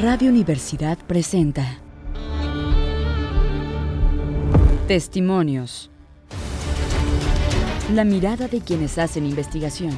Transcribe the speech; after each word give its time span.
Radio 0.00 0.28
Universidad 0.28 0.98
presenta 1.06 1.78
Testimonios. 4.88 5.88
La 7.92 8.02
mirada 8.02 8.48
de 8.48 8.60
quienes 8.60 8.98
hacen 8.98 9.24
investigación. 9.24 9.92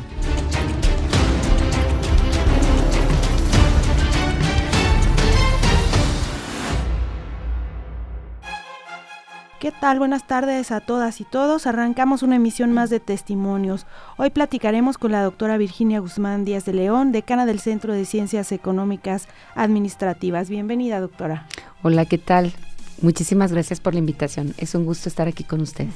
¿Qué 9.59 9.73
tal? 9.73 9.99
Buenas 9.99 10.27
tardes 10.27 10.71
a 10.71 10.81
todas 10.81 11.23
y 11.23 11.25
todos. 11.25 11.67
Arrancamos 11.67 12.23
una 12.23 12.37
emisión 12.37 12.73
más 12.73 12.91
de 12.91 13.01
testimonios. 13.01 13.87
Hoy 14.19 14.29
platicaremos 14.29 14.99
con 14.99 15.13
la 15.13 15.23
doctora 15.23 15.57
Virginia 15.57 15.99
Guzmán 16.01 16.45
Díaz 16.45 16.67
de 16.67 16.75
León, 16.75 17.11
decana 17.11 17.47
del 17.47 17.59
Centro 17.59 17.95
de 17.95 18.05
Ciencias 18.05 18.53
Económicas 18.53 19.29
Administrativas. 19.55 20.51
Bienvenida, 20.51 21.01
doctora. 21.01 21.47
Hola, 21.83 22.05
¿qué 22.05 22.19
tal? 22.19 22.53
Muchísimas 23.01 23.51
gracias 23.51 23.81
por 23.81 23.95
la 23.95 24.01
invitación. 24.01 24.53
Es 24.59 24.75
un 24.75 24.85
gusto 24.85 25.09
estar 25.09 25.27
aquí 25.27 25.43
con 25.43 25.63
ustedes. 25.63 25.95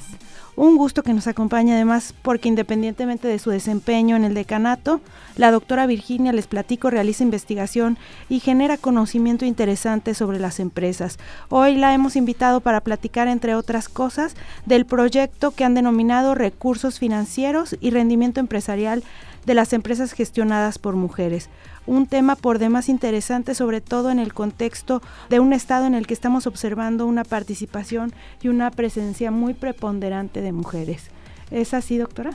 Un 0.56 0.76
gusto 0.76 1.02
que 1.02 1.14
nos 1.14 1.26
acompañe 1.26 1.72
además 1.72 2.12
porque 2.22 2.48
independientemente 2.48 3.28
de 3.28 3.38
su 3.38 3.50
desempeño 3.50 4.16
en 4.16 4.24
el 4.24 4.34
decanato, 4.34 5.00
la 5.36 5.50
doctora 5.50 5.86
Virginia, 5.86 6.32
les 6.32 6.46
platico, 6.46 6.90
realiza 6.90 7.22
investigación 7.22 7.96
y 8.28 8.40
genera 8.40 8.76
conocimiento 8.76 9.44
interesante 9.44 10.12
sobre 10.14 10.38
las 10.38 10.60
empresas. 10.60 11.18
Hoy 11.48 11.76
la 11.76 11.94
hemos 11.94 12.16
invitado 12.16 12.60
para 12.60 12.80
platicar, 12.80 13.28
entre 13.28 13.54
otras 13.54 13.88
cosas, 13.88 14.34
del 14.66 14.86
proyecto 14.86 15.52
que 15.52 15.64
han 15.64 15.74
denominado 15.74 16.34
Recursos 16.34 16.98
Financieros 16.98 17.76
y 17.80 17.90
Rendimiento 17.90 18.40
Empresarial 18.40 19.04
de 19.46 19.54
las 19.54 19.72
empresas 19.72 20.12
gestionadas 20.12 20.78
por 20.78 20.96
mujeres. 20.96 21.48
Un 21.86 22.06
tema 22.06 22.36
por 22.36 22.58
demás 22.58 22.88
interesante, 22.88 23.54
sobre 23.54 23.80
todo 23.80 24.10
en 24.10 24.18
el 24.18 24.34
contexto 24.34 25.02
de 25.28 25.40
un 25.40 25.52
estado 25.52 25.86
en 25.86 25.94
el 25.94 26.06
que 26.06 26.14
estamos 26.14 26.46
observando 26.46 27.06
una 27.06 27.24
participación 27.24 28.12
y 28.42 28.48
una 28.48 28.70
presencia 28.70 29.30
muy 29.30 29.54
preponderante 29.54 30.40
de 30.40 30.52
mujeres. 30.52 31.04
¿Es 31.50 31.74
así, 31.74 31.98
doctora? 31.98 32.32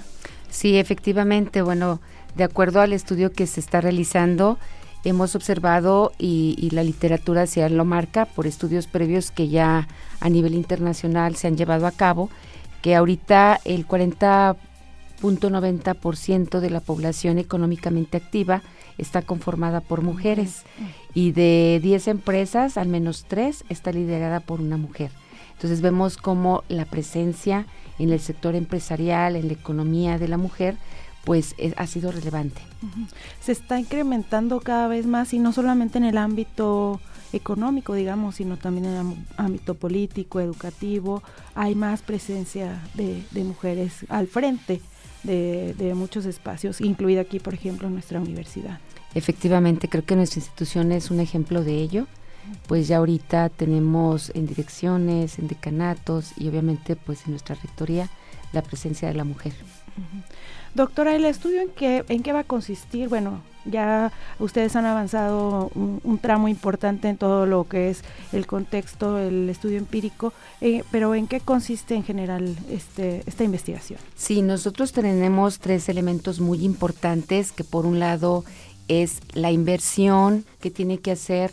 Sí, 0.49 0.77
efectivamente. 0.77 1.61
Bueno, 1.61 2.01
de 2.35 2.43
acuerdo 2.43 2.81
al 2.81 2.91
estudio 2.91 3.31
que 3.31 3.47
se 3.47 3.59
está 3.59 3.81
realizando, 3.81 4.57
hemos 5.03 5.35
observado 5.35 6.11
y, 6.17 6.69
la 6.71 6.83
literatura 6.83 7.47
se 7.47 7.69
lo 7.69 7.85
marca 7.85 8.25
por 8.25 8.47
estudios 8.47 8.87
previos 8.87 9.31
que 9.31 9.47
ya 9.47 9.87
a 10.19 10.29
nivel 10.29 10.55
internacional 10.55 11.35
se 11.35 11.47
han 11.47 11.55
llevado 11.55 11.87
a 11.87 11.91
cabo, 11.91 12.29
que 12.81 12.95
ahorita 12.95 13.61
el 13.63 13.85
40 13.85 14.57
ciento 16.15 16.61
de 16.61 16.69
la 16.69 16.81
población 16.81 17.37
económicamente 17.37 18.17
activa 18.17 18.61
está 18.97 19.21
conformada 19.21 19.81
por 19.81 20.01
mujeres. 20.01 20.63
Y 21.13 21.31
de 21.31 21.79
10 21.81 22.07
empresas, 22.09 22.77
al 22.77 22.87
menos 22.87 23.25
3 23.27 23.65
está 23.69 23.91
liderada 23.91 24.39
por 24.39 24.61
una 24.61 24.77
mujer. 24.77 25.11
Entonces 25.53 25.81
vemos 25.81 26.17
cómo 26.17 26.63
la 26.67 26.85
presencia 26.85 27.65
en 27.97 28.11
el 28.11 28.19
sector 28.19 28.55
empresarial, 28.55 29.35
en 29.35 29.47
la 29.47 29.53
economía 29.53 30.17
de 30.17 30.27
la 30.27 30.37
mujer, 30.37 30.75
pues 31.23 31.55
ha 31.77 31.87
sido 31.87 32.11
relevante. 32.11 32.61
Se 33.41 33.51
está 33.51 33.79
incrementando 33.79 34.59
cada 34.59 34.87
vez 34.87 35.07
más 35.07 35.33
y 35.33 35.39
no 35.39 35.53
solamente 35.53 35.97
en 35.97 36.03
el 36.03 36.17
ámbito 36.17 36.99
económico, 37.33 37.95
digamos, 37.95 38.35
sino 38.35 38.57
también 38.57 38.85
en 38.85 38.95
el 38.95 39.17
ámbito 39.37 39.73
político, 39.73 40.39
educativo, 40.39 41.23
hay 41.55 41.73
más 41.73 42.01
presencia 42.01 42.83
de, 42.93 43.23
de 43.31 43.43
mujeres 43.43 44.05
al 44.09 44.27
frente 44.27 44.81
de, 45.25 45.93
muchos 45.95 46.25
espacios, 46.25 46.81
incluida 46.81 47.21
aquí, 47.21 47.39
por 47.39 47.53
ejemplo, 47.53 47.89
nuestra 47.89 48.19
universidad. 48.19 48.79
Efectivamente, 49.13 49.87
creo 49.87 50.05
que 50.05 50.15
nuestra 50.15 50.39
institución 50.39 50.91
es 50.91 51.11
un 51.11 51.19
ejemplo 51.19 51.63
de 51.63 51.75
ello, 51.77 52.07
pues 52.67 52.87
ya 52.87 52.97
ahorita 52.97 53.49
tenemos 53.49 54.31
en 54.35 54.45
direcciones, 54.45 55.39
en 55.39 55.47
decanatos 55.47 56.33
y 56.37 56.47
obviamente 56.47 56.95
pues 56.95 57.25
en 57.25 57.31
nuestra 57.31 57.55
rectoría 57.55 58.09
la 58.53 58.61
presencia 58.61 59.07
de 59.07 59.15
la 59.15 59.23
mujer. 59.23 59.53
Doctora, 60.75 61.15
¿el 61.15 61.25
estudio 61.25 61.61
en 61.61 61.69
qué, 61.69 62.03
en 62.09 62.21
qué 62.21 62.33
va 62.33 62.39
a 62.39 62.43
consistir? 62.43 63.07
Bueno, 63.09 63.41
ya 63.65 64.11
ustedes 64.39 64.75
han 64.75 64.85
avanzado 64.85 65.71
un, 65.75 66.19
tramo 66.21 66.47
importante 66.47 67.09
en 67.09 67.17
todo 67.17 67.45
lo 67.45 67.65
que 67.65 67.89
es 67.89 68.03
el 68.31 68.47
contexto, 68.47 69.19
el 69.19 69.49
estudio 69.49 69.77
empírico, 69.77 70.33
eh, 70.61 70.83
pero 70.91 71.13
¿en 71.13 71.27
qué 71.27 71.39
consiste 71.39 71.95
en 71.95 72.03
general 72.03 72.55
este, 72.69 73.23
esta 73.25 73.43
investigación? 73.43 73.99
Sí, 74.15 74.41
nosotros 74.41 74.91
tenemos 74.91 75.59
tres 75.59 75.89
elementos 75.89 76.39
muy 76.39 76.63
importantes 76.63 77.51
que 77.51 77.63
por 77.63 77.85
un 77.85 77.99
lado 77.99 78.43
es 78.87 79.19
la 79.33 79.51
inversión 79.51 80.45
que 80.59 80.71
tiene 80.71 80.99
que 80.99 81.11
hacer 81.11 81.51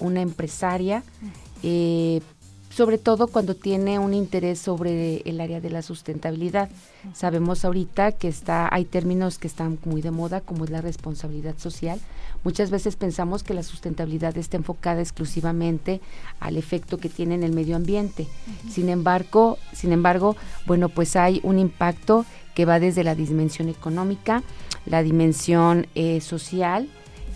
una 0.00 0.22
empresaria 0.22 1.02
sobre 2.70 2.98
todo 2.98 3.26
cuando 3.26 3.54
tiene 3.54 3.98
un 3.98 4.14
interés 4.14 4.58
sobre 4.58 5.22
el 5.24 5.40
área 5.40 5.60
de 5.60 5.70
la 5.70 5.82
sustentabilidad. 5.82 6.70
Sabemos 7.14 7.64
ahorita 7.64 8.12
que 8.12 8.28
está 8.28 8.72
hay 8.72 8.84
términos 8.84 9.38
que 9.38 9.48
están 9.48 9.78
muy 9.84 10.02
de 10.02 10.12
moda 10.12 10.40
como 10.40 10.64
es 10.64 10.70
la 10.70 10.80
responsabilidad 10.80 11.58
social. 11.58 12.00
Muchas 12.44 12.70
veces 12.70 12.96
pensamos 12.96 13.42
que 13.42 13.54
la 13.54 13.64
sustentabilidad 13.64 14.38
está 14.38 14.56
enfocada 14.56 15.00
exclusivamente 15.00 16.00
al 16.38 16.56
efecto 16.56 16.98
que 16.98 17.08
tiene 17.08 17.34
en 17.34 17.42
el 17.42 17.52
medio 17.52 17.76
ambiente. 17.76 18.28
Sin 18.70 18.88
embargo, 18.88 19.58
sin 19.72 19.92
embargo, 19.92 20.36
bueno, 20.64 20.88
pues 20.88 21.16
hay 21.16 21.40
un 21.42 21.58
impacto 21.58 22.24
que 22.54 22.64
va 22.64 22.80
desde 22.80 23.04
la 23.04 23.14
dimensión 23.14 23.68
económica, 23.68 24.42
la 24.86 25.02
dimensión 25.02 25.86
eh, 25.94 26.20
social 26.20 26.88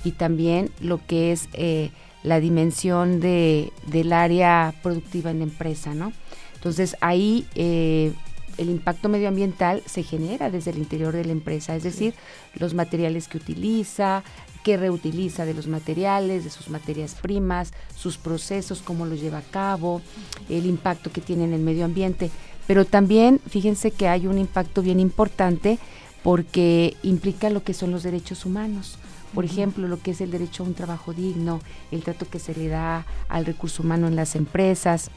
y 0.04 0.12
también 0.12 0.70
lo 0.80 1.04
que 1.04 1.32
es 1.32 1.48
eh, 1.54 1.90
la 2.24 2.40
dimensión 2.40 3.20
de, 3.20 3.72
del 3.86 4.12
área 4.12 4.74
productiva 4.82 5.30
en 5.30 5.38
la 5.38 5.44
empresa, 5.44 5.94
¿no? 5.94 6.12
Entonces 6.54 6.96
ahí 7.00 7.46
eh, 7.54 8.12
el 8.56 8.70
impacto 8.70 9.08
medioambiental 9.08 9.82
se 9.86 10.02
genera 10.02 10.50
desde 10.50 10.70
el 10.70 10.78
interior 10.78 11.14
de 11.14 11.24
la 11.24 11.32
empresa, 11.32 11.76
es 11.76 11.82
decir, 11.82 12.14
los 12.54 12.74
materiales 12.74 13.28
que 13.28 13.36
utiliza, 13.36 14.24
que 14.62 14.78
reutiliza 14.78 15.44
de 15.44 15.52
los 15.52 15.66
materiales, 15.66 16.42
de 16.44 16.50
sus 16.50 16.70
materias 16.70 17.14
primas, 17.20 17.72
sus 17.94 18.16
procesos, 18.16 18.80
cómo 18.80 19.04
los 19.04 19.20
lleva 19.20 19.38
a 19.38 19.42
cabo, 19.42 20.00
el 20.48 20.64
impacto 20.64 21.12
que 21.12 21.20
tiene 21.20 21.44
en 21.44 21.52
el 21.52 21.60
medio 21.60 21.84
ambiente. 21.84 22.30
Pero 22.66 22.86
también 22.86 23.40
fíjense 23.46 23.90
que 23.90 24.08
hay 24.08 24.26
un 24.26 24.38
impacto 24.38 24.80
bien 24.80 25.00
importante 25.00 25.78
porque 26.22 26.96
implica 27.02 27.50
lo 27.50 27.62
que 27.62 27.74
son 27.74 27.90
los 27.90 28.02
derechos 28.02 28.46
humanos. 28.46 28.96
Por 29.34 29.44
ejemplo, 29.44 29.88
lo 29.88 30.00
que 30.00 30.12
es 30.12 30.20
el 30.20 30.30
derecho 30.30 30.62
a 30.62 30.66
un 30.66 30.74
trabajo 30.74 31.12
digno, 31.12 31.60
el 31.90 32.02
trato 32.02 32.26
que 32.28 32.38
se 32.38 32.54
le 32.54 32.68
da 32.68 33.04
al 33.28 33.44
recurso 33.44 33.82
humano 33.82 34.06
en 34.06 34.16
las 34.16 34.36
empresas, 34.36 35.10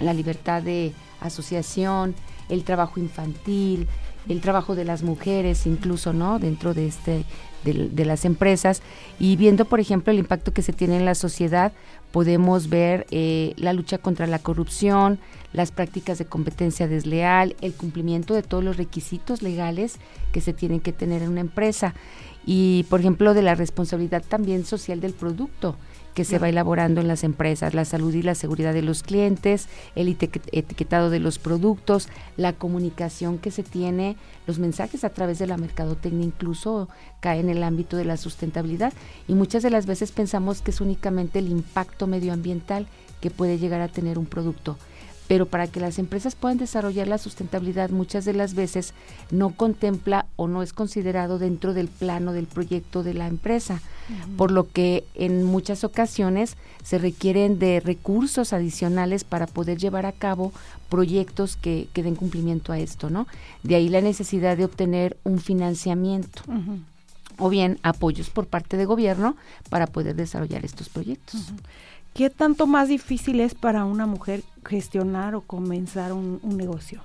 la 0.00 0.12
libertad 0.12 0.62
de 0.62 0.92
asociación, 1.20 2.14
el 2.48 2.64
trabajo 2.64 3.00
infantil, 3.00 3.88
el 4.28 4.40
trabajo 4.40 4.74
de 4.74 4.84
las 4.84 5.02
mujeres, 5.02 5.66
incluso, 5.66 6.12
¿no? 6.12 6.38
Dentro 6.38 6.74
de 6.74 6.86
este 6.86 7.24
de, 7.64 8.04
las 8.04 8.24
empresas. 8.24 8.82
Y 9.18 9.36
viendo, 9.36 9.64
por 9.64 9.80
ejemplo, 9.80 10.12
el 10.12 10.18
impacto 10.18 10.52
que 10.52 10.62
se 10.62 10.72
tiene 10.72 10.96
en 10.96 11.04
la 11.04 11.14
sociedad, 11.14 11.72
podemos 12.12 12.68
ver 12.68 13.06
eh, 13.10 13.52
la 13.56 13.72
lucha 13.72 13.98
contra 13.98 14.26
la 14.26 14.38
corrupción, 14.38 15.18
las 15.52 15.72
prácticas 15.72 16.18
de 16.18 16.26
competencia 16.26 16.88
desleal, 16.88 17.56
el 17.60 17.74
cumplimiento 17.74 18.34
de 18.34 18.42
todos 18.42 18.62
los 18.62 18.76
requisitos 18.76 19.42
legales 19.42 19.96
que 20.32 20.40
se 20.40 20.52
tienen 20.52 20.80
que 20.80 20.92
tener 20.92 21.22
en 21.22 21.30
una 21.30 21.40
empresa 21.40 21.94
y, 22.50 22.84
por 22.84 23.00
ejemplo, 23.00 23.34
de 23.34 23.42
la 23.42 23.54
responsabilidad 23.54 24.24
también 24.26 24.64
social 24.64 25.02
del 25.02 25.12
producto 25.12 25.76
que 26.14 26.24
se 26.24 26.38
va 26.38 26.48
elaborando 26.48 27.02
en 27.02 27.06
las 27.06 27.22
empresas, 27.22 27.74
la 27.74 27.84
salud 27.84 28.14
y 28.14 28.22
la 28.22 28.34
seguridad 28.34 28.72
de 28.72 28.80
los 28.80 29.02
clientes, 29.02 29.68
el 29.94 30.08
etiquetado 30.08 31.10
de 31.10 31.20
los 31.20 31.38
productos, 31.38 32.08
la 32.38 32.54
comunicación 32.54 33.36
que 33.36 33.50
se 33.50 33.62
tiene, 33.62 34.16
los 34.46 34.58
mensajes 34.58 35.04
a 35.04 35.10
través 35.10 35.38
de 35.38 35.46
la 35.46 35.58
mercadotecnia 35.58 36.24
incluso 36.24 36.88
caen 37.20 37.50
en 37.50 37.58
el 37.58 37.62
ámbito 37.62 37.98
de 37.98 38.06
la 38.06 38.16
sustentabilidad. 38.16 38.94
Y 39.28 39.34
muchas 39.34 39.62
de 39.62 39.68
las 39.68 39.84
veces 39.84 40.10
pensamos 40.10 40.62
que 40.62 40.70
es 40.70 40.80
únicamente 40.80 41.40
el 41.40 41.50
impacto 41.50 42.06
medioambiental 42.06 42.86
que 43.20 43.30
puede 43.30 43.58
llegar 43.58 43.82
a 43.82 43.88
tener 43.88 44.18
un 44.18 44.26
producto 44.26 44.78
pero 45.28 45.46
para 45.46 45.66
que 45.66 45.78
las 45.78 45.98
empresas 45.98 46.34
puedan 46.34 46.58
desarrollar 46.58 47.06
la 47.06 47.18
sustentabilidad 47.18 47.90
muchas 47.90 48.24
de 48.24 48.32
las 48.32 48.54
veces 48.54 48.94
no 49.30 49.50
contempla 49.50 50.26
o 50.36 50.48
no 50.48 50.62
es 50.62 50.72
considerado 50.72 51.38
dentro 51.38 51.74
del 51.74 51.88
plano 51.88 52.32
del 52.32 52.46
proyecto 52.46 53.02
de 53.02 53.14
la 53.14 53.26
empresa, 53.26 53.80
por 54.38 54.50
lo 54.50 54.72
que 54.72 55.04
en 55.14 55.44
muchas 55.44 55.84
ocasiones 55.84 56.56
se 56.82 56.96
requieren 56.96 57.58
de 57.58 57.80
recursos 57.80 58.54
adicionales 58.54 59.22
para 59.22 59.46
poder 59.46 59.76
llevar 59.76 60.06
a 60.06 60.12
cabo 60.12 60.52
proyectos 60.88 61.56
que, 61.56 61.88
den 61.94 62.16
cumplimiento 62.16 62.72
a 62.72 62.78
esto, 62.78 63.10
¿no? 63.10 63.26
De 63.62 63.74
ahí 63.74 63.90
la 63.90 64.00
necesidad 64.00 64.56
de 64.56 64.64
obtener 64.64 65.18
un 65.24 65.38
financiamiento. 65.38 66.42
o 67.40 67.48
bien 67.48 67.78
apoyos 67.84 68.30
por 68.30 68.46
parte 68.46 68.76
de 68.76 68.84
gobierno 68.84 69.36
para 69.70 69.86
poder 69.86 70.16
desarrollar 70.16 70.64
estos 70.64 70.88
proyectos. 70.88 71.52
¿Qué 72.18 72.30
tanto 72.30 72.66
más 72.66 72.88
difícil 72.88 73.38
es 73.38 73.54
para 73.54 73.84
una 73.84 74.04
mujer 74.04 74.42
gestionar 74.66 75.36
o 75.36 75.42
comenzar 75.42 76.12
un, 76.12 76.40
negocio? 76.42 77.00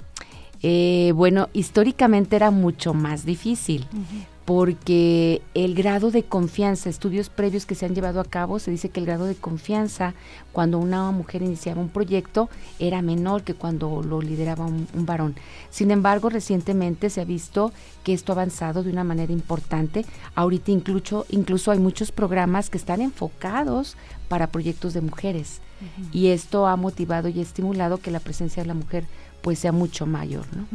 Eh, 0.63 1.12
bueno, 1.13 1.50
históricamente 1.54 2.36
era 2.36 2.50
mucho 2.50 2.95
más 2.95 3.24
difícil. 3.24 3.86
Porque 4.45 5.42
el 5.54 5.74
grado 5.74 6.12
de 6.12 6.24
confianza, 6.24 6.90
estudios 6.90 7.30
previos 7.30 7.66
que 7.66 7.75
se 7.75 7.86
han 7.86 7.95
llevado 7.95 8.19
a 8.19 8.25
cabo, 8.25 8.60
se 8.60 8.72
dice 8.72 8.90
que 8.90 9.00
el 9.00 9.06
grado 9.06 9.25
de 9.25 9.36
confianza 9.36 10.13
cuando 10.51 10.80
una 10.80 11.12
mujer 11.12 11.42
iniciaba 11.42 11.80
un 11.80 11.90
proyecto 11.90 12.50
era 12.78 13.01
menor 13.01 13.44
que 13.44 13.54
cuando 13.54 14.01
lo 14.04 14.22
lideraba 14.22 14.66
un, 14.66 14.88
varón. 14.94 15.36
Sin 15.69 15.92
embargo, 15.92 16.30
recientemente 16.30 17.10
se 17.10 17.22
ha 17.22 17.25
visto 17.25 17.72
que 18.04 18.13
esto 18.13 18.34
ha 18.34 18.36
avanzado 18.36 18.84
de 18.84 18.92
una 18.92 19.06
manera 19.06 19.31
importante. 19.31 20.06
Ahorita 20.36 20.72
incluso, 20.72 21.25
incluso 21.30 21.72
hay 21.72 21.80
muchos 21.80 22.12
programas 22.12 22.69
que 22.69 22.78
están 22.78 23.01
enfocados 23.01 23.96
para 24.28 24.48
proyectos 24.48 24.94
de 24.94 25.01
mujeres 25.01 25.62
y 26.12 26.28
esto 26.28 26.68
ha 26.68 26.75
motivado 26.75 27.30
y 27.30 27.39
estimulado 27.39 27.98
que 27.98 28.12
la 28.12 28.19
presencia 28.19 28.63
de 28.63 28.68
la 28.68 28.74
mujer 28.74 29.06
pues 29.44 29.60
sea 29.60 29.74
mucho 29.74 30.07
mayor. 30.07 30.45
¿no? 30.56 30.66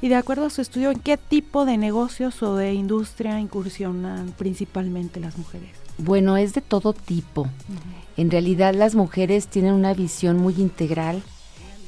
Y 0.00 0.08
de 0.08 0.14
acuerdo 0.14 0.46
a 0.46 0.50
su 0.50 0.62
estudio, 0.62 0.92
¿en 0.92 1.00
qué 1.00 1.18
tipo 1.18 1.64
de 1.66 1.76
negocios 1.76 2.42
o 2.44 2.54
de 2.54 2.72
industria 2.72 3.40
incursionan 3.40 4.32
principalmente 4.38 5.18
las 5.18 5.36
mujeres? 5.36 5.70
Bueno, 5.98 6.36
es 6.36 6.54
de 6.54 6.60
todo 6.60 6.92
tipo. 6.92 7.48
En 8.16 8.30
realidad 8.30 8.72
las 8.72 8.94
mujeres 8.94 9.48
tienen 9.48 9.74
una 9.74 9.94
visión 9.94 10.38
muy 10.38 10.54
integral. 10.54 11.22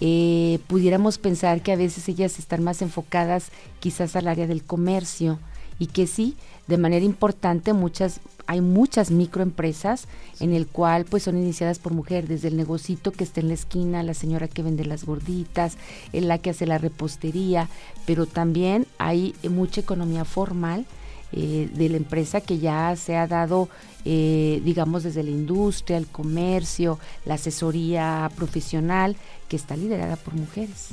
Eh, 0.00 0.58
pudiéramos 0.66 1.18
pensar 1.18 1.62
que 1.62 1.72
a 1.72 1.76
veces 1.76 2.08
ellas 2.08 2.40
están 2.40 2.62
más 2.62 2.82
enfocadas 2.82 3.50
quizás 3.78 4.16
al 4.16 4.26
área 4.26 4.48
del 4.48 4.64
comercio 4.64 5.38
y 5.78 5.86
que 5.86 6.08
sí, 6.08 6.36
de 6.66 6.78
manera 6.78 7.04
importante 7.04 7.72
muchas 7.72 8.20
hay 8.46 8.60
muchas 8.60 9.10
microempresas 9.10 10.06
en 10.40 10.52
el 10.52 10.66
cual 10.66 11.04
pues 11.04 11.24
son 11.24 11.36
iniciadas 11.36 11.78
por 11.78 11.92
mujer, 11.92 12.28
desde 12.28 12.48
el 12.48 12.56
negocito 12.56 13.12
que 13.12 13.24
está 13.24 13.40
en 13.40 13.48
la 13.48 13.54
esquina, 13.54 14.02
la 14.02 14.14
señora 14.14 14.48
que 14.48 14.62
vende 14.62 14.84
las 14.84 15.04
gorditas, 15.04 15.76
la 16.12 16.38
que 16.38 16.50
hace 16.50 16.66
la 16.66 16.78
repostería, 16.78 17.68
pero 18.06 18.26
también 18.26 18.86
hay 18.98 19.34
mucha 19.50 19.80
economía 19.80 20.24
formal 20.24 20.86
eh, 21.32 21.68
de 21.74 21.88
la 21.88 21.96
empresa 21.96 22.40
que 22.40 22.58
ya 22.58 22.94
se 22.94 23.16
ha 23.16 23.26
dado, 23.26 23.68
eh, 24.04 24.62
digamos, 24.64 25.02
desde 25.02 25.24
la 25.24 25.30
industria, 25.30 25.96
el 25.96 26.06
comercio, 26.06 27.00
la 27.24 27.34
asesoría 27.34 28.30
profesional, 28.36 29.16
que 29.48 29.56
está 29.56 29.76
liderada 29.76 30.14
por 30.14 30.34
mujeres 30.34 30.90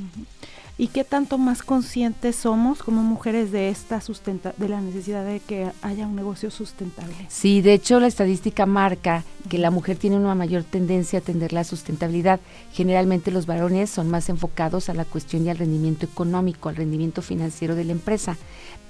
y 0.78 0.88
qué 0.88 1.04
tanto 1.04 1.38
más 1.38 1.62
conscientes 1.62 2.36
somos 2.36 2.82
como 2.82 3.04
mujeres 3.04 3.52
de 3.52 3.70
esta 3.70 4.02
sustenta 4.02 4.54
de 4.58 4.70
la 4.70 4.82
necesidad 4.82 5.24
de 5.24 5.40
que 5.40 5.72
haya 5.82 6.08
un 6.08 6.16
negocio 6.16 6.50
sustentable. 6.50 7.14
Sí, 7.30 7.62
de 7.62 7.74
hecho 7.74 8.00
la 8.00 8.08
estadística 8.08 8.66
marca 8.66 9.24
que 9.50 9.60
la 9.60 9.72
mujer 9.72 9.98
tiene 9.98 10.18
una 10.18 10.36
mayor 10.36 10.64
tendencia 10.64 11.20
a 11.20 11.22
atender 11.22 11.54
la 11.54 11.64
sustentabilidad. 11.64 12.40
Generalmente 12.72 13.32
los 13.32 13.46
varones 13.46 13.90
son 13.90 14.10
más 14.10 14.30
enfocados 14.30 14.90
a 14.90 14.94
la 14.94 15.06
cuestión 15.06 15.46
y 15.46 15.50
al 15.50 15.58
rendimiento 15.58 16.06
económico, 16.06 16.70
al 16.70 16.76
rendimiento 16.76 17.22
financiero 17.22 17.76
de 17.76 17.84
la 17.84 17.92
empresa, 17.92 18.36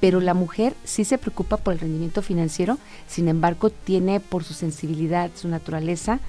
pero 0.04 0.20
la 0.20 0.34
mujer 0.34 0.76
sí 0.84 1.06
se 1.06 1.18
preocupa 1.18 1.56
por 1.56 1.74
el 1.74 1.80
rendimiento 1.80 2.22
financiero, 2.22 2.78
sin 3.08 3.30
embargo 3.30 3.70
tiene 3.70 4.20
por 4.20 4.44
su 4.44 4.54
sensibilidad, 4.54 5.32
su 5.34 5.48
naturaleza, 5.48 6.20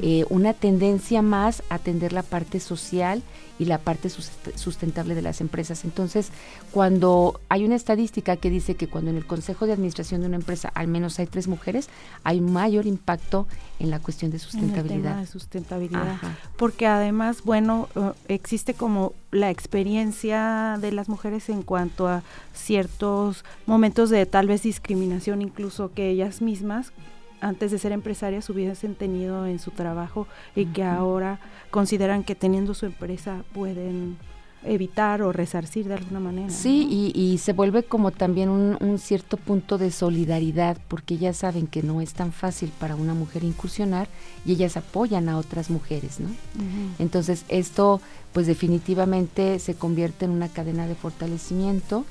eh, 0.00 0.24
una 0.30 0.52
tendencia 0.52 1.20
más 1.20 1.64
a 1.68 1.74
atender 1.74 2.12
la 2.12 2.22
parte 2.22 2.60
social 2.60 3.24
y 3.58 3.64
la 3.64 3.78
parte 3.78 4.08
sustentable 4.08 5.14
de 5.14 5.22
las 5.22 5.40
empresas. 5.40 5.84
Entonces, 5.84 6.30
cuando 6.70 7.40
hay 7.48 7.64
una 7.64 7.76
estadística 7.76 8.36
que 8.36 8.50
dice 8.50 8.74
que 8.74 8.88
cuando 8.88 9.10
en 9.10 9.16
el 9.16 9.26
consejo 9.26 9.66
de 9.66 9.72
administración 9.72 10.20
de 10.20 10.26
una 10.28 10.36
empresa 10.36 10.70
al 10.74 10.88
menos 10.88 11.18
hay 11.18 11.26
tres 11.26 11.46
mujeres, 11.46 11.88
hay 12.24 12.40
mayor 12.40 12.86
impacto 12.86 13.46
en 13.78 13.90
la 13.90 14.00
cuestión 14.00 14.30
de 14.30 14.38
sustentabilidad. 14.38 15.18
de 15.18 15.26
sustentabilidad. 15.26 16.18
Porque 16.56 16.86
además, 16.86 17.42
bueno, 17.44 17.88
uh, 17.94 18.10
existe 18.28 18.74
como 18.74 19.12
la 19.30 19.50
experiencia 19.50 20.78
de 20.80 20.92
las 20.92 21.08
mujeres 21.08 21.48
en 21.48 21.62
cuanto 21.62 22.08
a 22.08 22.22
ciertos 22.54 23.23
momentos 23.66 24.10
de 24.10 24.26
tal 24.26 24.46
vez 24.46 24.62
discriminación, 24.62 25.42
incluso 25.42 25.92
que 25.92 26.10
ellas 26.10 26.42
mismas 26.42 26.92
antes 27.40 27.70
de 27.70 27.78
ser 27.78 27.92
empresarias 27.92 28.48
hubiesen 28.48 28.94
tenido 28.94 29.46
en 29.46 29.58
su 29.58 29.70
trabajo 29.70 30.26
y 30.56 30.66
que 30.66 30.82
ahora 30.82 31.40
consideran 31.70 32.24
que 32.24 32.34
teniendo 32.34 32.72
su 32.72 32.86
empresa 32.86 33.44
pueden 33.52 34.16
evitar 34.66 35.22
o 35.22 35.32
resarcir 35.32 35.86
de 35.86 35.94
alguna 35.94 36.20
manera. 36.20 36.48
Sí, 36.48 37.12
y, 37.14 37.38
se 37.38 37.52
vuelve 37.52 37.82
como 37.82 38.10
también 38.10 38.48
un, 38.48 38.98
cierto 38.98 39.36
punto 39.36 39.76
de 39.76 39.90
solidaridad, 39.90 40.78
porque 40.88 41.18
ya 41.18 41.32
saben 41.32 41.66
que 41.66 41.82
no 41.82 42.00
es 42.00 42.14
tan 42.14 42.32
fácil 42.32 42.72
para 42.78 42.96
una 42.96 43.12
mujer 43.12 43.44
incursionar 43.44 44.08
y 44.46 44.52
ellas 44.52 44.76
apoyan 44.76 45.28
a 45.28 45.36
otras 45.36 45.68
mujeres, 45.68 46.20
¿no? 46.20 46.28
Entonces 46.98 47.44
esto 47.48 48.00
pues 48.32 48.46
definitivamente 48.46 49.58
se 49.58 49.74
convierte 49.74 50.24
en 50.24 50.30
una 50.30 50.48
cadena 50.48 50.86
de 50.86 50.94
fortalecimiento 50.94 52.04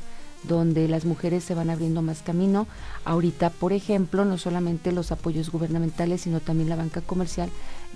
donde 0.44 0.88
las 0.88 1.06
mujeres 1.06 1.44
se 1.44 1.56
van 1.56 1.69
abriendo 1.69 2.01
más 2.01 2.22
camino. 2.22 2.68
Ahorita, 3.06 3.50
por 3.50 3.74
ejemplo, 3.74 4.25
no 4.25 4.38
solamente 4.38 4.92
los 4.92 5.12
apoyos 5.12 5.51
gubernamentales, 5.51 6.22
sino 6.22 6.40
también 6.40 6.69
la 6.69 6.75
banca 6.75 7.01
comercial 7.01 7.50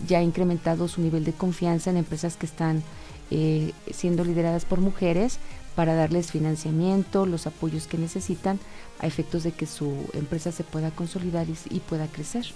ya 0.08 0.20
ha 0.20 0.24
incrementado 0.24 0.88
su 0.88 1.02
nivel 1.02 1.24
de 1.24 1.34
confianza 1.34 1.90
en 1.90 1.98
empresas 1.98 2.38
que 2.38 2.46
están 2.46 2.84
eh, 3.30 3.74
siendo 3.92 4.24
lideradas 4.24 4.66
por 4.66 4.80
mujeres 4.80 5.40
para 5.76 5.94
darles 5.94 6.32
financiamiento, 6.32 7.28
los 7.28 7.46
apoyos 7.46 7.86
que 7.86 8.00
necesitan 8.00 8.60
a 9.00 9.06
efectos 9.06 9.44
de 9.44 9.52
que 9.52 9.68
su 9.68 9.94
empresa 10.14 10.52
se 10.52 10.64
pueda 10.64 10.90
consolidar 10.90 11.46
y, 11.70 11.80
pueda 11.82 12.08
crecer. 12.08 12.48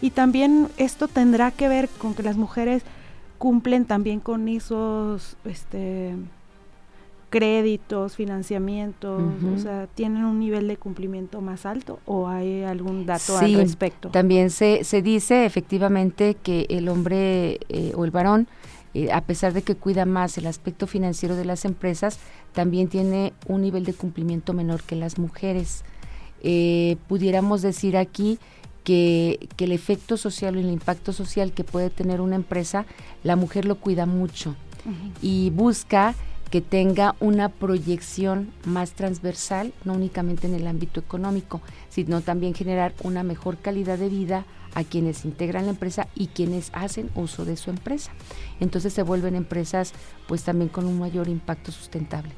Y 0.00 0.10
también 0.10 0.68
esto 0.78 1.06
tendrá 1.06 1.50
que 1.50 1.68
ver 1.68 1.90
con 1.90 2.14
que 2.14 2.22
las 2.22 2.38
mujeres 2.38 2.82
cumplen 3.36 3.84
también 3.84 4.20
con 4.20 4.48
esos 4.48 5.36
este, 5.44 6.14
créditos, 7.30 8.16
financiamientos, 8.16 9.22
o 9.54 9.58
sea, 9.58 9.88
tienen 9.94 10.24
un 10.24 10.38
nivel 10.38 10.68
de 10.68 10.76
cumplimiento 10.76 11.40
más 11.40 11.66
alto 11.66 11.98
o 12.06 12.28
hay 12.28 12.62
algún 12.62 13.04
dato 13.04 13.36
al 13.36 13.54
respecto. 13.54 14.10
También 14.10 14.50
se, 14.50 14.84
se 14.84 15.02
dice 15.02 15.44
efectivamente 15.44 16.36
que 16.40 16.66
el 16.70 16.88
hombre 16.88 17.58
eh, 17.68 17.92
o 17.96 18.04
el 18.04 18.10
varón, 18.10 18.46
eh, 18.94 19.10
a 19.12 19.22
pesar 19.22 19.52
de 19.52 19.62
que 19.62 19.74
cuida 19.74 20.06
más 20.06 20.38
el 20.38 20.46
aspecto 20.46 20.86
financiero 20.86 21.34
de 21.36 21.44
las 21.44 21.64
empresas, 21.64 22.18
también 22.52 22.88
tiene 22.88 23.32
un 23.48 23.62
nivel 23.62 23.84
de 23.84 23.94
cumplimiento 23.94 24.52
menor 24.52 24.82
que 24.82 24.94
las 24.94 25.18
mujeres. 25.18 25.84
Eh, 26.42 26.96
pudiéramos 27.08 27.60
decir 27.60 27.96
aquí 27.96 28.38
que, 28.84 29.48
que, 29.56 29.64
el 29.64 29.72
efecto 29.72 30.16
social 30.16 30.56
o 30.56 30.60
el 30.60 30.70
impacto 30.70 31.12
social 31.12 31.52
que 31.52 31.64
puede 31.64 31.90
tener 31.90 32.20
una 32.20 32.36
empresa, 32.36 32.86
la 33.24 33.34
mujer 33.34 33.64
lo 33.64 33.76
cuida 33.76 34.06
mucho 34.06 34.54
y 35.20 35.50
busca 35.50 36.14
que 36.50 36.60
tenga 36.60 37.14
una 37.20 37.48
proyección 37.48 38.52
más 38.64 38.92
transversal, 38.92 39.72
no 39.84 39.94
únicamente 39.94 40.46
en 40.46 40.54
el 40.54 40.66
ámbito 40.66 41.00
económico, 41.00 41.60
sino 41.88 42.20
también 42.20 42.54
generar 42.54 42.94
una 43.02 43.22
mejor 43.22 43.58
calidad 43.58 43.98
de 43.98 44.08
vida 44.08 44.44
a 44.76 44.84
quienes 44.84 45.24
integran 45.24 45.64
la 45.64 45.70
empresa 45.70 46.06
y 46.14 46.26
quienes 46.26 46.70
hacen 46.74 47.08
uso 47.14 47.46
de 47.46 47.56
su 47.56 47.70
empresa. 47.70 48.12
Entonces 48.60 48.92
se 48.92 49.02
vuelven 49.02 49.34
empresas 49.34 49.94
pues 50.28 50.42
también 50.42 50.68
con 50.68 50.84
un 50.84 50.98
mayor 50.98 51.28
impacto 51.28 51.72
sustentable. 51.72 52.30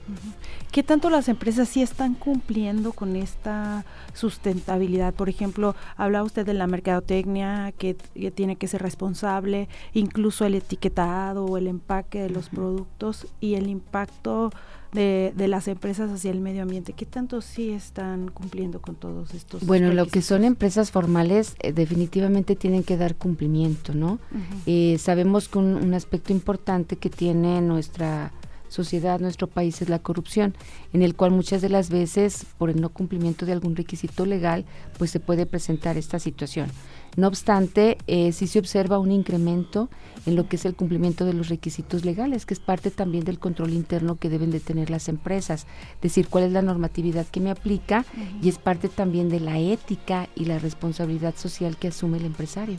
¿Qué 0.71 0.85
tanto 0.85 1.11
las 1.11 1.29
empresas 1.29 1.69
sí 1.69 1.83
están 1.83 2.15
cumpliendo 2.15 2.93
con 2.93 3.17
esta 3.17 3.85
sustentabilidad? 4.15 5.15
Por 5.15 5.29
ejemplo, 5.29 5.75
habla 5.97 6.23
usted 6.23 6.47
de 6.47 6.55
la 6.55 6.69
mercadotecnia 6.69 7.73
que, 7.77 7.95
tiene 8.31 8.55
que 8.55 8.69
ser 8.69 8.83
responsable, 8.83 9.69
incluso 9.93 10.45
el 10.45 10.55
etiquetado 10.55 11.45
o 11.45 11.59
el 11.59 11.67
empaque 11.67 12.23
de 12.23 12.31
los 12.31 12.51
productos 12.51 13.27
y 13.41 13.55
el 13.55 13.67
impacto 13.67 14.51
de, 14.93 15.33
de, 15.37 15.49
las 15.49 15.69
empresas 15.69 16.11
hacia 16.11 16.31
el 16.31 16.41
medio 16.41 16.63
ambiente? 16.63 16.93
¿Qué 16.93 17.07
tanto 17.07 17.41
sí 17.41 17.71
están 17.71 18.31
cumpliendo 18.31 18.81
con 18.81 18.95
todos 18.95 19.35
estos? 19.35 19.65
Bueno, 19.67 19.93
lo 19.93 20.07
que 20.07 20.23
son 20.23 20.45
empresas 20.45 20.91
formales 20.91 21.57
eh, 21.61 21.73
definitivamente 21.73 22.57
tienen 22.57 22.83
que 22.83 22.97
dar 22.97 23.15
cumplimiento, 23.17 23.95
¿no? 23.95 24.19
Eh, 24.67 24.97
sabemos 24.99 25.49
que 25.49 25.59
un, 25.59 25.95
aspecto 25.95 26.33
importante 26.33 26.97
que 26.97 27.11
tiene 27.11 27.61
nuestra 27.61 28.33
sociedad, 28.69 29.21
nuestro 29.21 29.47
país 29.47 29.83
es 29.83 29.89
la 29.89 29.99
corrupción, 29.99 30.55
en 30.93 31.03
el 31.03 31.15
cual 31.15 31.31
muchas 31.31 31.63
de 31.63 31.69
las 31.69 31.91
veces 31.91 32.47
por 32.59 32.71
el 32.71 32.81
no 32.81 32.91
cumplimiento 32.91 33.47
de 33.47 33.53
algún 33.53 33.77
requisito 33.77 34.27
legal, 34.27 34.65
pues 34.99 35.11
se 35.11 35.21
puede 35.21 35.47
presentar 35.47 35.97
esta 35.97 36.19
situación. 36.19 36.71
No 37.17 37.27
obstante, 37.27 37.99
eh, 38.07 38.33
sí 38.33 38.47
se 38.47 38.59
observa 38.59 38.99
un 38.99 39.11
incremento 39.11 39.89
en 40.27 40.37
lo 40.37 40.49
que 40.49 40.57
es 40.57 40.65
el 40.65 40.77
cumplimiento 40.77 41.25
de 41.25 41.33
los 41.33 41.49
requisitos 41.49 42.05
legales, 42.05 42.47
que 42.47 42.55
es 42.55 42.61
parte 42.61 42.91
también 42.91 43.25
del 43.25 43.39
control 43.39 43.73
interno 43.73 44.17
que 44.17 44.29
deben 44.29 44.51
de 44.51 44.61
tener 44.61 44.91
las 44.91 45.09
empresas, 45.09 45.67
decir 46.01 46.29
cuál 46.29 46.45
es 46.45 46.53
la 46.53 46.63
normatividad 46.63 47.27
que 47.27 47.41
me 47.41 47.51
aplica 47.51 48.05
y 48.41 48.49
es 48.49 48.59
parte 48.59 48.89
también 48.89 49.31
de 49.31 49.41
la 49.41 49.59
ética 49.59 50.29
y 50.37 50.45
la 50.45 50.59
responsabilidad 50.59 51.35
social 51.37 51.77
que 51.77 51.89
asume 51.89 52.19
el 52.19 52.27
empresario. 52.27 52.77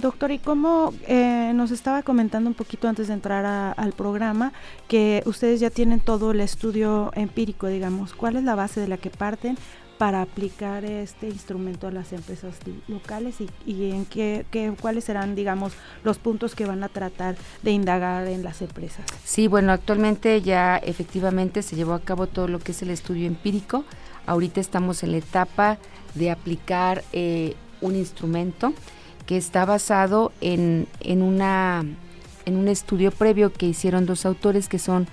Doctor, 0.00 0.30
y 0.30 0.38
cómo 0.38 0.94
eh, 1.06 1.52
nos 1.54 1.70
estaba 1.70 2.02
comentando 2.02 2.48
un 2.48 2.54
poquito 2.54 2.88
antes 2.88 3.08
de 3.08 3.14
entrar 3.14 3.74
al 3.76 3.92
programa, 3.92 4.52
que 4.88 5.22
ustedes 5.26 5.60
ya 5.60 5.70
tienen 5.70 6.00
todo 6.00 6.30
el 6.30 6.40
estudio 6.40 7.10
empírico, 7.14 7.66
digamos, 7.66 8.14
¿cuál 8.14 8.36
es 8.36 8.44
la 8.44 8.54
base 8.54 8.80
de 8.80 8.88
la 8.88 8.96
que 8.96 9.10
parten 9.10 9.58
para 9.98 10.22
aplicar 10.22 10.86
este 10.86 11.28
instrumento 11.28 11.86
a 11.86 11.90
las 11.90 12.14
empresas 12.14 12.54
locales 12.88 13.36
y, 13.66 13.90
en 13.90 14.06
qué, 14.06 14.46
cuáles 14.80 15.04
serán, 15.04 15.34
digamos, 15.34 15.74
los 16.04 16.16
puntos 16.16 16.54
que 16.54 16.64
van 16.64 16.82
a 16.82 16.88
tratar 16.88 17.36
de 17.62 17.70
indagar 17.72 18.26
en 18.26 18.42
las 18.42 18.62
empresas. 18.62 19.04
Sí, 19.24 19.46
bueno, 19.46 19.72
actualmente 19.72 20.40
ya 20.40 20.78
efectivamente 20.78 21.60
se 21.60 21.76
llevó 21.76 21.92
a 21.92 22.00
cabo 22.00 22.26
todo 22.26 22.48
lo 22.48 22.60
que 22.60 22.72
es 22.72 22.80
el 22.80 22.88
estudio 22.88 23.26
empírico. 23.26 23.84
Ahorita 24.24 24.58
estamos 24.58 25.02
en 25.02 25.12
la 25.12 25.18
etapa 25.18 25.76
de 26.14 26.30
aplicar 26.30 27.04
eh, 27.12 27.54
un 27.82 27.94
instrumento 27.94 28.72
que 29.30 29.36
está 29.36 29.64
basado 29.64 30.32
en, 30.40 30.88
en, 30.98 31.22
una, 31.22 31.84
en 32.46 32.56
un 32.56 32.66
estudio 32.66 33.12
previo 33.12 33.52
que 33.52 33.66
hicieron 33.66 34.04
dos 34.04 34.26
autores 34.26 34.68
que 34.68 34.80
son 34.80 35.06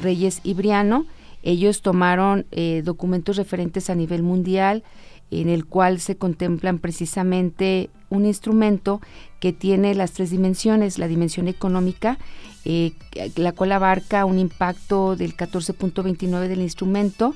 Reyes 0.00 0.38
y 0.44 0.54
Briano. 0.54 1.06
Ellos 1.42 1.82
tomaron 1.82 2.46
eh, 2.52 2.82
documentos 2.84 3.36
referentes 3.36 3.90
a 3.90 3.96
nivel 3.96 4.22
mundial 4.22 4.84
en 5.32 5.48
el 5.48 5.66
cual 5.66 5.98
se 5.98 6.14
contemplan 6.14 6.78
precisamente 6.78 7.90
un 8.10 8.26
instrumento 8.26 9.00
que 9.40 9.52
tiene 9.52 9.96
las 9.96 10.12
tres 10.12 10.30
dimensiones, 10.30 11.00
la 11.00 11.08
dimensión 11.08 11.48
económica, 11.48 12.18
eh, 12.64 12.92
la 13.34 13.50
cual 13.50 13.72
abarca 13.72 14.24
un 14.24 14.38
impacto 14.38 15.16
del 15.16 15.36
14.29 15.36 16.46
del 16.46 16.62
instrumento, 16.62 17.34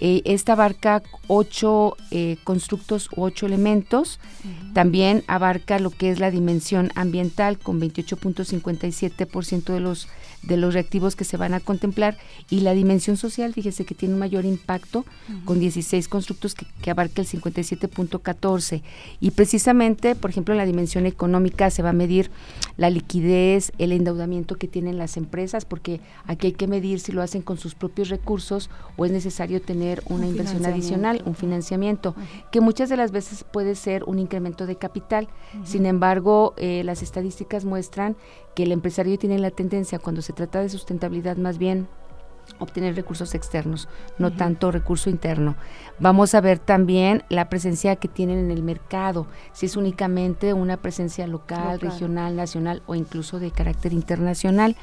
eh, 0.00 0.22
esta 0.24 0.52
abarca 0.52 1.02
ocho 1.26 1.96
eh, 2.10 2.36
constructos 2.44 3.08
u 3.16 3.22
ocho 3.22 3.46
elementos. 3.46 4.20
También 4.72 5.24
abarca 5.26 5.78
lo 5.78 5.90
que 5.90 6.10
es 6.10 6.20
la 6.20 6.30
dimensión 6.30 6.90
ambiental 6.94 7.58
con 7.58 7.80
28.57% 7.80 9.72
de 9.72 9.80
los 9.80 10.08
de 10.42 10.56
los 10.56 10.72
reactivos 10.72 11.16
que 11.16 11.24
se 11.24 11.36
van 11.36 11.54
a 11.54 11.60
contemplar. 11.60 12.16
Y 12.48 12.60
la 12.60 12.72
dimensión 12.72 13.16
social, 13.16 13.52
fíjese 13.52 13.84
que 13.84 13.94
tiene 13.94 14.14
un 14.14 14.20
mayor 14.20 14.44
impacto 14.44 15.04
con 15.44 15.58
16 15.58 16.08
constructos 16.08 16.54
que, 16.54 16.66
que 16.80 16.90
abarca 16.90 17.22
el 17.22 17.28
57.14 17.28 18.82
y 19.20 19.30
precisamente, 19.32 20.14
por 20.14 20.30
ejemplo, 20.30 20.54
en 20.54 20.58
la 20.58 20.66
dimensión 20.66 21.06
económica 21.06 21.70
se 21.70 21.82
va 21.82 21.90
a 21.90 21.92
medir 21.92 22.30
la 22.76 22.90
liquidez, 22.90 23.72
el 23.78 23.92
endeudamiento 23.92 24.56
que 24.56 24.68
tienen 24.68 24.98
las 24.98 25.16
empresas, 25.16 25.64
porque 25.64 26.00
aquí 26.26 26.48
hay 26.48 26.52
que 26.52 26.68
medir 26.68 27.00
si 27.00 27.12
lo 27.12 27.22
hacen 27.22 27.42
con 27.42 27.58
sus 27.58 27.74
propios 27.74 28.08
recursos 28.08 28.70
o 28.96 29.04
es 29.04 29.12
necesario 29.12 29.60
tener 29.60 29.87
una 30.08 30.26
inversión 30.26 30.64
adicional, 30.66 31.22
un 31.24 31.34
financiamiento, 31.34 32.14
que 32.50 32.60
muchas 32.60 32.88
de 32.88 32.96
las 32.96 33.10
veces 33.10 33.44
puede 33.44 33.74
ser 33.74 34.04
un 34.04 34.18
incremento 34.18 34.66
de 34.66 34.76
capital. 34.76 35.28
Sin 35.64 35.86
embargo, 35.86 36.54
eh, 36.56 36.82
las 36.84 37.02
estadísticas 37.02 37.64
muestran 37.64 38.16
que 38.54 38.64
el 38.64 38.72
empresario 38.72 39.18
tiene 39.18 39.38
la 39.38 39.50
tendencia, 39.50 39.98
cuando 39.98 40.22
se 40.22 40.32
trata 40.32 40.60
de 40.60 40.68
sustentabilidad, 40.68 41.36
más 41.36 41.58
bien 41.58 41.88
obtener 42.58 42.96
recursos 42.96 43.34
externos, 43.34 43.88
no 44.18 44.32
tanto 44.32 44.70
recurso 44.70 45.10
interno. 45.10 45.56
Vamos 45.98 46.34
a 46.34 46.40
ver 46.40 46.58
también 46.58 47.22
la 47.28 47.48
presencia 47.48 47.96
que 47.96 48.08
tienen 48.08 48.38
en 48.38 48.50
el 48.50 48.62
mercado, 48.62 49.26
si 49.52 49.66
es 49.66 49.76
únicamente 49.76 50.54
una 50.54 50.76
presencia 50.76 51.26
local, 51.26 51.80
regional, 51.80 52.36
nacional 52.36 52.82
o 52.86 52.94
incluso 52.94 53.38
de 53.38 53.50
carácter 53.50 53.92
internacional. 53.92 54.76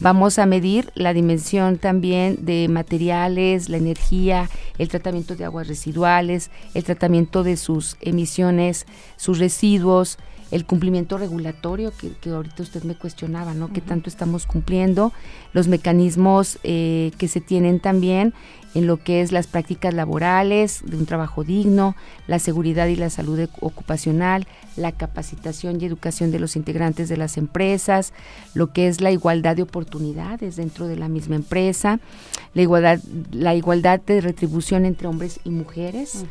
Vamos 0.00 0.38
a 0.38 0.46
medir 0.46 0.90
la 0.94 1.14
dimensión 1.14 1.78
también 1.78 2.44
de 2.44 2.68
materiales, 2.68 3.68
la 3.68 3.76
energía, 3.76 4.50
el 4.78 4.88
tratamiento 4.88 5.36
de 5.36 5.44
aguas 5.44 5.68
residuales, 5.68 6.50
el 6.74 6.82
tratamiento 6.82 7.44
de 7.44 7.56
sus 7.56 7.96
emisiones, 8.00 8.86
sus 9.16 9.38
residuos, 9.38 10.18
el 10.52 10.66
cumplimiento 10.66 11.16
regulatorio 11.16 11.92
que, 11.96 12.30
ahorita 12.30 12.62
usted 12.62 12.84
me 12.84 12.94
cuestionaba, 12.94 13.54
¿no? 13.54 13.72
¿Qué 13.72 13.80
tanto 13.80 14.10
estamos 14.10 14.46
cumpliendo? 14.46 15.12
Los 15.54 15.66
mecanismos 15.66 16.58
eh, 16.62 17.10
que 17.16 17.26
se 17.26 17.40
tienen 17.40 17.80
también 17.80 18.34
en 18.74 18.86
lo 18.86 18.98
que 18.98 19.22
es 19.22 19.32
las 19.32 19.46
prácticas 19.46 19.94
laborales, 19.94 20.82
de 20.84 20.96
un 20.98 21.06
trabajo 21.06 21.42
digno, 21.42 21.96
la 22.26 22.38
seguridad 22.38 22.86
y 22.88 22.96
la 22.96 23.08
salud 23.08 23.38
e-, 23.38 23.48
ocupacional, 23.60 24.46
la 24.76 24.92
capacitación 24.92 25.80
y 25.80 25.86
educación 25.86 26.30
de 26.30 26.38
los 26.38 26.54
integrantes 26.54 27.08
de 27.08 27.16
las 27.16 27.38
empresas, 27.38 28.12
lo 28.52 28.72
que 28.72 28.88
es 28.88 29.00
la 29.00 29.10
igualdad 29.10 29.56
de 29.56 29.62
oportunidades 29.62 30.56
dentro 30.56 30.86
de 30.86 30.96
la 30.96 31.08
misma 31.08 31.36
empresa, 31.36 31.98
la 32.52 32.62
igualdad, 32.62 33.00
la 33.30 33.54
igualdad 33.54 34.00
de 34.00 34.20
retribución 34.20 34.84
entre 34.84 35.08
hombres 35.08 35.40
y 35.44 35.50
mujeres. 35.50 36.26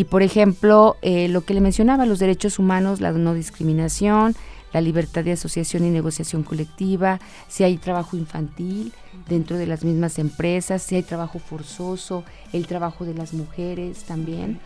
Y 0.00 0.04
por 0.04 0.22
ejemplo, 0.22 0.96
eh, 1.02 1.28
lo 1.28 1.42
que 1.42 1.52
le 1.52 1.60
mencionaba, 1.60 2.06
los 2.06 2.18
derechos 2.18 2.58
humanos, 2.58 3.02
la 3.02 3.12
no 3.12 3.34
discriminación, 3.34 4.34
la 4.72 4.80
libertad 4.80 5.24
de 5.24 5.32
asociación 5.32 5.84
y 5.84 5.90
negociación 5.90 6.42
colectiva, 6.42 7.20
si 7.48 7.64
hay 7.64 7.76
trabajo 7.76 8.16
infantil 8.16 8.94
dentro 9.28 9.58
de 9.58 9.66
las 9.66 9.84
mismas 9.84 10.18
empresas, 10.18 10.80
si 10.80 10.94
hay 10.94 11.02
trabajo 11.02 11.38
forzoso, 11.38 12.24
el 12.54 12.66
trabajo 12.66 13.04
de 13.04 13.12
las 13.12 13.34
mujeres 13.34 14.04
también. 14.04 14.58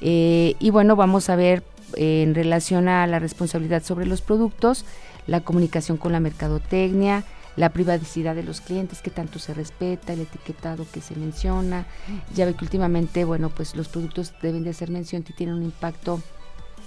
Eh, 0.00 0.56
y 0.58 0.70
bueno, 0.70 0.96
vamos 0.96 1.30
a 1.30 1.36
ver 1.36 1.62
eh, 1.94 2.24
en 2.24 2.34
relación 2.34 2.88
a 2.88 3.06
la 3.06 3.20
responsabilidad 3.20 3.84
sobre 3.84 4.06
los 4.06 4.20
productos, 4.20 4.84
la 5.28 5.42
comunicación 5.42 5.96
con 5.96 6.10
la 6.10 6.18
mercadotecnia, 6.18 7.22
la 7.56 7.70
privacidad 7.70 8.34
de 8.34 8.42
los 8.42 8.60
clientes, 8.60 9.02
que 9.02 9.10
tanto 9.10 9.38
se 9.38 9.54
respeta, 9.54 10.12
el 10.12 10.20
etiquetado 10.20 10.86
que 10.90 11.00
se 11.00 11.14
menciona. 11.16 11.86
Ya 12.34 12.46
ve 12.46 12.54
que 12.54 12.64
últimamente, 12.64 13.24
bueno, 13.24 13.50
pues 13.50 13.76
los 13.76 13.88
productos 13.88 14.32
deben 14.42 14.64
de 14.64 14.70
hacer 14.70 14.90
mención 14.90 15.24
y 15.28 15.32
tienen 15.32 15.56
un 15.56 15.62
impacto 15.62 16.20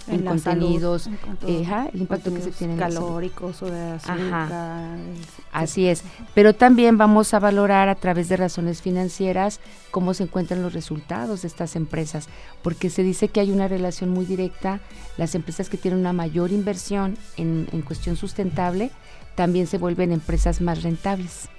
en, 0.08 0.24
contenidos, 0.24 1.10
el 1.48 2.02
impacto 2.02 2.34
que 2.34 2.42
se 2.42 2.52
tiene 2.52 2.76
calóricos 2.76 3.62
o 3.64 3.66
de 3.66 3.92
azúcar. 3.92 4.98
Así 5.52 5.88
es, 5.88 6.04
pero 6.34 6.54
también 6.54 6.98
vamos 6.98 7.34
a 7.34 7.40
valorar 7.40 7.90
a 7.90 7.96
través 7.96 8.30
de 8.30 8.38
razones 8.38 8.82
financieras 8.82 9.60
cómo 9.92 10.14
se 10.14 10.24
encuentran 10.24 10.62
los 10.62 10.74
resultados 10.74 11.42
de 11.42 11.48
estas 11.48 11.76
empresas, 11.76 12.28
porque 12.62 12.90
se 12.90 13.04
dice 13.04 13.30
que 13.30 13.40
hay 13.40 13.52
una 13.52 13.68
relación 13.68 14.10
muy 14.10 14.26
directa, 14.26 14.80
las 15.18 15.34
empresas 15.34 15.70
que 15.70 15.78
tienen 15.78 16.00
una 16.00 16.14
mayor 16.14 16.52
inversión 16.52 17.18
en, 17.38 17.68
en 17.72 17.82
cuestión 17.82 18.16
sustentable, 18.16 18.92
también 19.36 19.68
se 19.68 19.78
vuelven 19.78 20.12
empresas 20.12 20.62
más 20.62 20.84
rentables. 20.84 21.50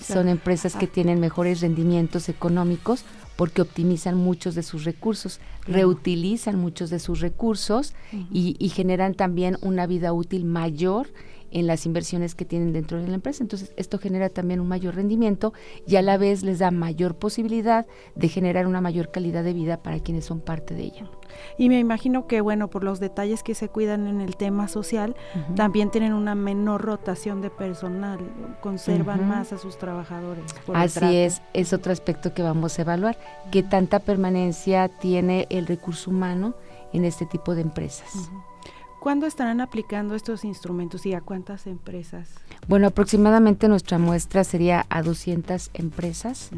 Son 0.00 0.28
empresas 0.28 0.74
que 0.74 0.86
tienen 0.86 1.20
mejores 1.20 1.60
rendimientos 1.60 2.28
económicos 2.28 3.04
porque 3.36 3.62
optimizan 3.62 4.16
muchos 4.16 4.54
de 4.54 4.62
sus 4.62 4.84
recursos, 4.84 5.40
reutilizan 5.66 6.56
muchos 6.56 6.90
de 6.90 6.98
sus 6.98 7.20
recursos 7.20 7.94
y, 8.30 8.56
y, 8.58 8.68
generan 8.70 9.14
también 9.14 9.56
una 9.62 9.86
vida 9.86 10.12
útil 10.12 10.44
mayor 10.44 11.08
en 11.50 11.66
las 11.66 11.86
inversiones 11.86 12.34
que 12.34 12.44
tienen 12.44 12.72
dentro 12.72 13.00
de 13.00 13.08
la 13.08 13.14
empresa. 13.14 13.42
Entonces, 13.42 13.72
esto 13.76 13.98
genera 13.98 14.28
también 14.28 14.60
un 14.60 14.68
mayor 14.68 14.94
rendimiento 14.94 15.52
y 15.86 15.96
a 15.96 16.02
la 16.02 16.16
vez 16.16 16.42
les 16.42 16.58
da 16.58 16.70
mayor 16.70 17.16
posibilidad 17.16 17.86
de 18.14 18.28
generar 18.28 18.66
una 18.66 18.80
mayor 18.80 19.10
calidad 19.10 19.44
de 19.44 19.52
vida 19.52 19.82
para 19.82 20.00
quienes 20.00 20.24
son 20.24 20.40
parte 20.40 20.74
de 20.74 20.82
ella. 20.82 21.10
Y 21.58 21.68
me 21.68 21.78
imagino 21.78 22.26
que, 22.26 22.40
bueno, 22.40 22.68
por 22.68 22.84
los 22.84 23.00
detalles 23.00 23.42
que 23.42 23.54
se 23.54 23.68
cuidan 23.68 24.06
en 24.06 24.20
el 24.20 24.36
tema 24.36 24.68
social, 24.68 25.14
también 25.54 25.90
tienen 25.90 26.12
una 26.12 26.34
menor 26.34 26.82
rotación 26.82 27.40
de 27.40 27.50
personal, 27.50 28.18
conservan 28.60 29.28
más 29.28 29.52
a 29.52 29.58
sus 29.58 29.78
trabajadores. 29.78 30.44
Así 30.74 31.16
es, 31.16 31.42
es 31.54 31.72
otro 31.72 31.92
aspecto 31.92 32.34
que 32.34 32.42
vamos 32.42 32.78
a 32.78 32.82
evaluar, 32.82 33.18
qué 33.50 33.62
tanta 33.62 34.00
permanencia 34.00 34.88
tiene 34.88 35.46
el 35.50 35.66
recurso 35.66 36.10
humano 36.10 36.54
en 36.92 37.04
este 37.04 37.26
tipo 37.26 37.54
de 37.54 37.62
empresas. 37.62 38.30
¿Cuándo 39.00 39.26
estarán 39.26 39.62
aplicando 39.62 40.14
estos 40.14 40.44
instrumentos 40.44 41.06
y 41.06 41.14
a 41.14 41.22
cuántas 41.22 41.66
empresas? 41.66 42.28
Bueno, 42.68 42.88
aproximadamente 42.88 43.66
nuestra 43.66 43.98
muestra 43.98 44.44
sería 44.44 44.84
a 44.90 45.02
200 45.02 45.70
empresas 45.72 46.50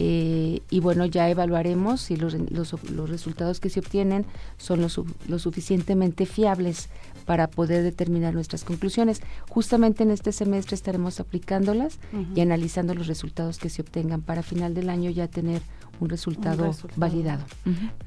eh, 0.00 0.60
y 0.70 0.80
bueno, 0.80 1.06
ya 1.06 1.30
evaluaremos 1.30 2.00
si 2.00 2.16
los, 2.16 2.34
los, 2.50 2.74
resultados 3.08 3.60
que 3.60 3.70
se 3.70 3.78
obtienen 3.78 4.26
son 4.56 4.80
lo, 4.80 5.38
suficientemente 5.38 6.26
fiables 6.26 6.88
para 7.26 7.46
poder 7.46 7.84
determinar 7.84 8.34
nuestras 8.34 8.64
conclusiones. 8.64 9.22
Justamente 9.48 10.02
en 10.02 10.10
este 10.10 10.32
semestre 10.32 10.74
estaremos 10.74 11.20
aplicándolas 11.20 12.00
y 12.34 12.40
analizando 12.40 12.94
los 12.94 13.06
resultados 13.06 13.58
que 13.58 13.70
se 13.70 13.82
obtengan 13.82 14.20
para 14.20 14.42
final 14.42 14.74
del 14.74 14.90
año 14.90 15.10
ya 15.10 15.28
tener 15.28 15.62
un 16.00 16.08
resultado, 16.08 16.74
validado. 16.96 17.44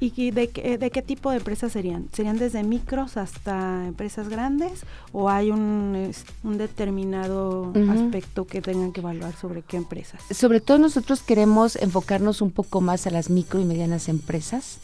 ¿Y 0.00 0.30
de, 0.30 0.78
de, 0.78 0.90
qué 0.90 1.02
tipo 1.02 1.30
de 1.30 1.38
empresas 1.38 1.72
serían? 1.72 2.08
¿Serían 2.12 2.38
desde 2.38 2.62
micros 2.62 3.16
hasta 3.16 3.86
empresas 3.86 4.28
grandes 4.28 4.84
o 5.12 5.28
hay 5.30 5.50
un, 5.50 6.12
un 6.42 6.58
determinado 6.58 7.72
aspecto 7.90 8.46
que 8.46 8.60
tengan 8.60 8.92
que 8.92 9.00
evaluar 9.00 9.34
sobre 9.34 9.62
qué 9.62 9.76
empresas? 9.76 10.20
Sobre 10.30 10.60
todo 10.60 10.78
nosotros 10.78 11.22
queremos 11.22 11.76
enfocarnos 11.76 12.42
un 12.42 12.50
poco 12.50 12.80
más 12.80 13.06
a 13.06 13.10
las 13.10 13.30
micro 13.30 13.60
y 13.60 13.64
medianas 13.64 14.08
empresas, 14.08 14.78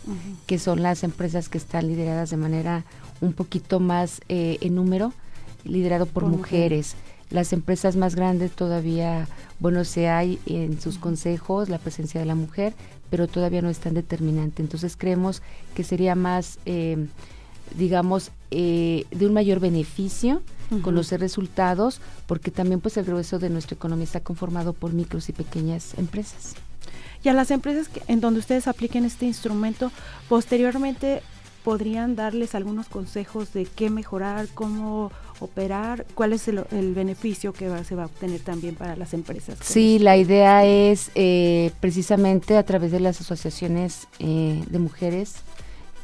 que 0.47 0.59
son 0.59 0.83
las 0.83 1.05
empresas 1.05 1.49
que 1.49 1.59
están 1.59 1.87
lideradas 1.89 2.31
de 2.31 2.37
manera 2.37 2.85
un 3.21 3.33
poquito 3.33 3.81
más 3.81 4.21
eh, 4.29 4.59
en 4.61 4.75
número, 4.75 5.13
liderado 5.65 6.07
por, 6.07 6.25
mujeres. 6.27 6.95
Las 7.31 7.53
empresas 7.53 7.97
más 7.97 8.15
grandes 8.15 8.53
todavía, 8.53 9.27
bueno, 9.59 9.85
se 9.85 10.09
hay 10.09 10.39
en 10.47 10.81
sus 10.81 10.99
consejos 10.99 11.69
la 11.69 11.79
presencia 11.79 12.21
de 12.21 12.27
la 12.27 12.35
mujer, 12.35 12.75
pero 13.11 13.27
todavía 13.27 13.63
no 13.63 13.71
es 13.71 13.79
tan 13.79 13.95
determinante. 13.95 14.63
Entonces 14.63 14.97
creemos 14.97 15.43
que 15.75 15.85
sería 15.85 16.15
más, 16.15 16.59
eh, 16.67 17.07
digamos, 17.77 18.31
eh, 18.51 19.07
de 19.11 19.27
un 19.27 19.33
mayor 19.33 19.61
beneficio 19.61 20.43
conocer 20.83 21.21
resultados, 21.21 22.01
porque 22.27 22.51
también 22.51 22.81
pues 22.81 22.97
el 22.97 23.05
grueso 23.05 23.39
de 23.39 23.51
nuestra 23.51 23.77
economía 23.77 24.05
está 24.05 24.21
conformado 24.21 24.73
por 24.73 24.93
micros 24.93 25.29
y 25.29 25.33
pequeñas 25.33 25.95
empresas. 25.99 26.55
Y 27.23 27.29
a 27.29 27.33
las 27.33 27.51
empresas 27.51 27.89
que, 27.89 28.03
en 28.09 28.21
donde 28.21 28.41
ustedes 28.41 28.67
apliquen 28.67 29.05
este 29.05 29.25
instrumento, 29.27 29.91
posteriormente 30.29 31.23
podrían 31.65 32.15
darles 32.15 32.55
algunos 32.55 32.89
consejos 32.89 33.53
de 33.55 33.65
qué 33.65 33.89
mejorar, 33.89 34.47
cómo 34.55 35.11
operar, 35.41 36.07
cuál 36.15 36.35
es 36.35 36.47
el, 36.47 36.95
beneficio 36.95 37.53
que 37.53 37.69
se 37.85 37.95
va 37.95 38.05
a 38.05 38.07
obtener 38.07 38.41
también 38.41 38.77
para 38.77 38.95
las 38.97 39.15
empresas. 39.15 39.59
Sí, 39.63 39.99
la 39.99 40.17
idea 40.17 40.65
es 40.65 41.11
eh, 41.15 41.73
precisamente 41.81 42.57
a 42.57 42.63
través 42.63 42.93
de 42.93 43.01
las 43.01 43.21
asociaciones 43.21 44.07
eh, 44.19 44.63
de 44.69 44.79
mujeres 44.79 45.37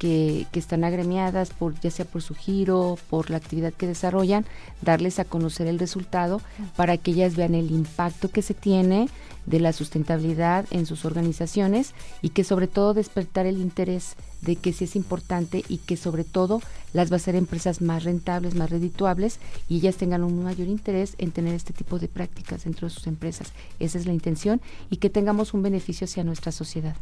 que, 0.00 0.46
que, 0.50 0.58
están 0.58 0.82
agremiadas, 0.82 1.50
por, 1.50 1.78
ya 1.78 1.90
sea 1.90 2.06
por 2.06 2.22
su 2.22 2.34
giro, 2.34 2.98
por 3.10 3.28
la 3.28 3.36
actividad 3.36 3.74
que 3.74 3.86
desarrollan, 3.86 4.46
darles 4.80 5.18
a 5.18 5.26
conocer 5.26 5.66
el 5.66 5.78
resultado 5.78 6.40
para 6.74 6.96
que 6.96 7.10
ellas 7.10 7.36
vean 7.36 7.54
el 7.54 7.70
impacto 7.70 8.30
que 8.30 8.40
se 8.40 8.54
tiene 8.54 9.08
de 9.44 9.60
la 9.60 9.74
sustentabilidad 9.74 10.64
en 10.70 10.86
sus 10.86 11.04
organizaciones 11.04 11.92
y 12.22 12.30
que 12.30 12.44
sobre 12.44 12.66
todo 12.66 12.94
despertar 12.94 13.44
el 13.44 13.58
interés 13.58 14.16
de 14.40 14.56
que 14.56 14.72
sí 14.72 14.84
es 14.84 14.96
importante 14.96 15.64
y 15.68 15.76
que 15.76 15.98
sobre 15.98 16.24
todo 16.24 16.62
las 16.94 17.10
va 17.10 17.16
a 17.16 17.16
hacer 17.16 17.34
empresas 17.34 17.82
más 17.82 18.04
rentables, 18.04 18.54
más 18.54 18.70
redituables 18.70 19.38
y 19.68 19.76
ellas 19.76 19.96
tengan 19.96 20.24
un 20.24 20.42
mayor 20.42 20.68
interés 20.68 21.14
en 21.18 21.30
tener 21.30 21.54
este 21.54 21.74
tipo 21.74 21.98
de 21.98 22.08
prácticas 22.08 22.64
dentro 22.64 22.88
de 22.88 22.94
sus 22.94 23.06
empresas. 23.06 23.52
Esa 23.80 23.98
es 23.98 24.06
la 24.06 24.14
intención 24.14 24.62
y 24.88 24.96
que 24.96 25.10
tengamos 25.10 25.52
un 25.52 25.62
beneficio 25.62 26.06
hacia 26.06 26.24
nuestra 26.24 26.52
sociedad. 26.52 26.96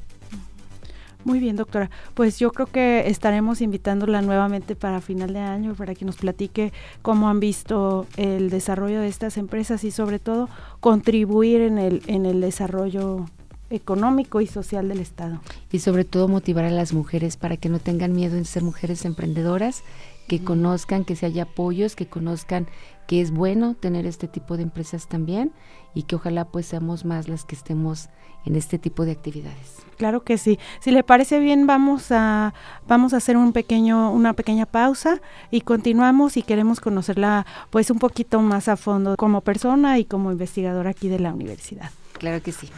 Muy 1.24 1.40
bien, 1.40 1.56
doctora. 1.56 1.90
Pues 2.14 2.38
yo 2.38 2.52
creo 2.52 2.66
que 2.66 3.08
estaremos 3.08 3.60
invitándola 3.60 4.22
nuevamente 4.22 4.76
para 4.76 5.00
final 5.00 5.32
de 5.32 5.40
año 5.40 5.74
para 5.74 5.94
que 5.94 6.04
nos 6.04 6.16
platique 6.16 6.72
cómo 7.02 7.28
han 7.28 7.40
visto 7.40 8.06
el 8.16 8.50
desarrollo 8.50 9.00
de 9.00 9.08
estas 9.08 9.36
empresas 9.36 9.84
y 9.84 9.90
sobre 9.90 10.18
todo 10.18 10.48
contribuir 10.80 11.60
en 11.60 11.78
el, 11.78 12.02
en 12.06 12.24
el 12.24 12.40
desarrollo 12.40 13.26
económico 13.70 14.40
y 14.40 14.46
social 14.46 14.88
del 14.88 15.00
Estado. 15.00 15.40
Y 15.70 15.80
sobre 15.80 16.04
todo 16.04 16.28
motivar 16.28 16.64
a 16.64 16.70
las 16.70 16.92
mujeres 16.92 17.36
para 17.36 17.56
que 17.56 17.68
no 17.68 17.78
tengan 17.78 18.14
miedo 18.14 18.36
en 18.36 18.44
ser 18.44 18.62
mujeres 18.62 19.04
emprendedoras, 19.04 19.82
que 20.28 20.44
conozcan 20.44 21.04
que 21.04 21.16
se 21.16 21.26
haya 21.26 21.44
apoyos, 21.44 21.96
que 21.96 22.06
conozcan 22.06 22.68
que 23.08 23.20
es 23.20 23.30
bueno 23.30 23.74
tener 23.74 24.06
este 24.06 24.28
tipo 24.28 24.56
de 24.56 24.62
empresas 24.62 25.08
también 25.08 25.52
y 25.94 26.02
que 26.02 26.14
ojalá 26.14 26.44
pues 26.44 26.66
seamos 26.66 27.04
más 27.04 27.26
las 27.26 27.44
que 27.44 27.56
estemos 27.56 28.10
en 28.44 28.54
este 28.54 28.78
tipo 28.78 29.04
de 29.04 29.12
actividades. 29.12 29.78
Claro 29.96 30.22
que 30.22 30.38
sí. 30.38 30.58
Si 30.80 30.90
le 30.90 31.02
parece 31.02 31.40
bien, 31.40 31.66
vamos 31.66 32.12
a 32.12 32.54
vamos 32.86 33.14
a 33.14 33.16
hacer 33.16 33.36
un 33.36 33.52
pequeño 33.52 34.12
una 34.12 34.34
pequeña 34.34 34.66
pausa 34.66 35.20
y 35.50 35.62
continuamos 35.62 36.36
y 36.36 36.42
queremos 36.42 36.80
conocerla 36.80 37.46
pues 37.70 37.90
un 37.90 37.98
poquito 37.98 38.40
más 38.40 38.68
a 38.68 38.76
fondo 38.76 39.16
como 39.16 39.40
persona 39.40 39.98
y 39.98 40.04
como 40.04 40.30
investigadora 40.30 40.90
aquí 40.90 41.08
de 41.08 41.18
la 41.18 41.32
universidad. 41.32 41.90
Claro 42.12 42.42
que 42.42 42.52
sí. 42.52 42.68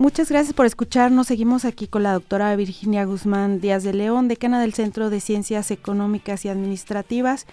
Muchas 0.00 0.30
gracias 0.30 0.54
por 0.54 0.64
escucharnos. 0.64 1.26
Seguimos 1.26 1.64
aquí 1.64 1.88
con 1.88 2.04
la 2.04 2.12
doctora 2.12 2.54
Virginia 2.54 3.04
Guzmán 3.04 3.60
Díaz 3.60 3.82
de 3.82 3.92
León, 3.92 4.28
decana 4.28 4.60
del 4.60 4.72
Centro 4.72 5.10
de 5.10 5.18
Ciencias 5.18 5.72
Económicas 5.72 6.44
y 6.44 6.48
Administrativas. 6.48 7.46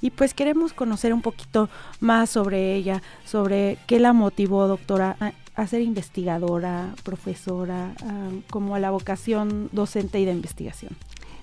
Y 0.00 0.10
pues 0.10 0.34
queremos 0.34 0.72
conocer 0.72 1.14
un 1.14 1.22
poquito 1.22 1.70
más 2.00 2.30
sobre 2.30 2.74
ella, 2.74 3.02
sobre 3.24 3.78
qué 3.86 4.00
la 4.00 4.12
motivó, 4.12 4.66
doctora, 4.66 5.16
a, 5.54 5.66
ser 5.68 5.80
investigadora, 5.82 6.92
profesora, 7.04 7.94
como 8.50 8.74
a 8.74 8.80
la 8.80 8.90
vocación 8.90 9.68
docente 9.70 10.18
y 10.18 10.24
de 10.24 10.32
investigación. 10.32 10.96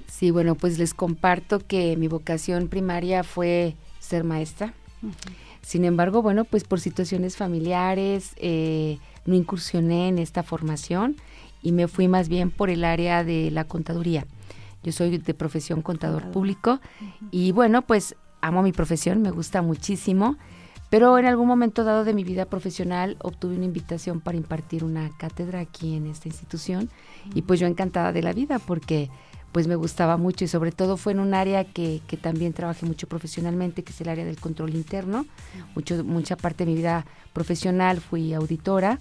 Sí, 0.08 0.30
bueno, 0.30 0.56
pues 0.56 0.78
les 0.78 0.94
comparto 0.94 1.60
que 1.66 1.96
mi 1.96 2.10
vocación 2.10 2.68
primaria 2.68 3.24
fue 3.24 3.78
ser 4.02 4.26
maestra. 4.26 4.74
Sin 5.62 5.86
embargo, 5.86 6.22
bueno, 6.22 6.44
pues 6.44 6.66
por 6.66 6.82
situaciones 6.82 7.38
familiares, 7.38 8.34
eh, 8.36 8.98
no 9.30 9.36
incursioné 9.36 10.10
en 10.10 10.20
esta 10.20 10.44
formación 10.44 11.16
y 11.62 11.72
me 11.72 11.88
fui 11.88 12.08
más 12.08 12.30
bien 12.30 12.52
por 12.52 12.70
el 12.70 12.84
área 12.84 13.24
de 13.24 13.52
la 13.52 13.64
contaduría. 13.64 14.26
Yo 14.84 14.92
soy 14.92 15.18
de 15.18 15.34
profesión 15.34 15.82
contador 15.82 16.32
público 16.32 16.80
y 17.32 17.52
bueno, 17.52 17.82
pues 17.82 18.16
amo 18.42 18.64
mi 18.64 18.72
profesión, 18.72 19.22
me 19.22 19.32
gusta 19.32 19.62
muchísimo, 19.62 20.38
pero 20.90 21.20
en 21.20 21.26
algún 21.26 21.48
momento 21.48 21.84
dado 21.84 22.04
de 22.04 22.14
mi 22.14 22.24
vida 22.24 22.46
profesional 22.46 23.18
obtuve 23.22 23.56
una 23.56 23.66
invitación 23.66 24.22
para 24.22 24.38
impartir 24.38 24.84
una 24.84 25.10
cátedra 25.18 25.60
aquí 25.60 25.96
en 25.96 26.08
esta 26.08 26.28
institución 26.28 26.90
y 27.36 27.42
pues 27.42 27.60
yo 27.60 27.68
encantada 27.68 28.14
de 28.14 28.24
la 28.24 28.34
vida 28.34 28.60
porque 28.60 29.10
pues 29.52 29.68
me 29.68 29.76
gustaba 29.76 30.18
mucho 30.18 30.46
y 30.46 30.48
sobre 30.48 30.72
todo 30.72 30.98
fue 30.98 31.14
en 31.14 31.20
un 31.20 31.34
área 31.34 31.64
que, 31.64 32.02
que 32.08 32.18
también 32.18 32.54
trabajé 32.54 32.86
mucho 32.86 33.08
profesionalmente, 33.08 33.84
que 33.84 33.92
es 33.92 34.02
el 34.02 34.10
área 34.10 34.26
del 34.26 34.40
control 34.40 34.76
interno. 34.76 35.26
Mucho, 35.76 36.04
mucha 36.04 36.36
parte 36.36 36.66
de 36.66 36.72
mi 36.72 36.78
vida 36.78 37.06
profesional 37.34 38.00
fui 38.00 38.34
auditora 38.34 39.00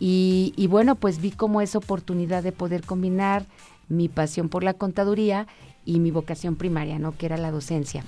y, 0.00 0.66
bueno, 0.70 0.94
pues 0.94 1.20
vi 1.20 1.32
como 1.32 1.60
esa 1.60 1.78
oportunidad 1.78 2.42
de 2.42 2.52
poder 2.52 2.84
combinar 2.84 3.46
mi 3.88 4.08
pasión 4.08 4.48
por 4.48 4.62
la 4.62 4.74
contaduría 4.74 5.46
y 5.84 5.98
mi 5.98 6.10
vocación 6.10 6.56
primaria, 6.56 6.98
¿no? 6.98 7.16
Que 7.16 7.26
era 7.26 7.36
la 7.36 7.50
docencia. 7.50 8.04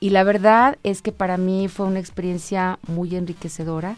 Y 0.00 0.10
la 0.10 0.22
verdad 0.22 0.78
es 0.84 1.02
que 1.02 1.10
para 1.10 1.36
mí 1.36 1.66
fue 1.66 1.86
una 1.86 1.98
experiencia 1.98 2.78
muy 2.86 3.16
enriquecedora, 3.16 3.96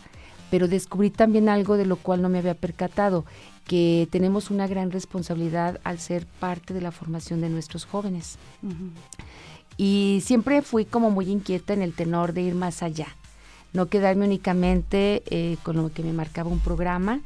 pero 0.50 0.66
descubrí 0.66 1.10
también 1.10 1.48
algo 1.48 1.76
de 1.76 1.84
lo 1.84 1.96
cual 1.96 2.22
no 2.22 2.30
me 2.30 2.38
había 2.38 2.54
percatado 2.54 3.24
que 3.66 4.08
tenemos 4.10 4.50
una 4.50 4.66
gran 4.66 4.90
responsabilidad 4.90 5.80
al 5.84 5.98
ser 5.98 6.26
parte 6.26 6.74
de 6.74 6.80
la 6.80 6.90
formación 6.90 7.40
de 7.40 7.48
nuestros 7.48 7.84
jóvenes. 7.84 8.38
Y 9.76 10.22
siempre 10.24 10.62
fui 10.62 10.84
como 10.84 11.10
muy 11.10 11.30
inquieta 11.30 11.72
en 11.72 11.82
el 11.82 11.94
tenor 11.94 12.32
de 12.32 12.42
ir 12.42 12.54
más 12.54 12.82
allá, 12.82 13.08
no 13.72 13.86
quedarme 13.86 14.26
únicamente 14.26 15.22
eh, 15.26 15.56
con 15.62 15.76
lo 15.76 15.92
que 15.92 16.02
me 16.02 16.12
marcaba 16.12 16.50
un 16.50 16.58
programa. 16.58 17.20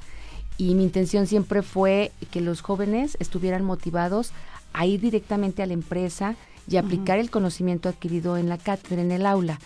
Y 0.57 0.75
mi 0.75 0.85
intención 0.85 1.27
siempre 1.27 1.63
fue 1.63 2.13
que 2.31 2.41
los 2.41 2.61
jóvenes 2.61 3.17
estuvieran 3.19 3.65
motivados 3.65 4.33
a 4.73 4.87
ir 4.87 5.01
directamente 5.01 5.63
a 5.63 5.67
la 5.67 5.73
empresa 5.73 6.37
y 6.69 6.77
aplicar 6.77 7.19
el 7.19 7.31
conocimiento 7.31 7.89
adquirido 7.89 8.37
en 8.37 8.49
la 8.49 8.59
cátedra, 8.59 9.03
en 9.03 9.11
el 9.11 9.27
aula 9.27 9.59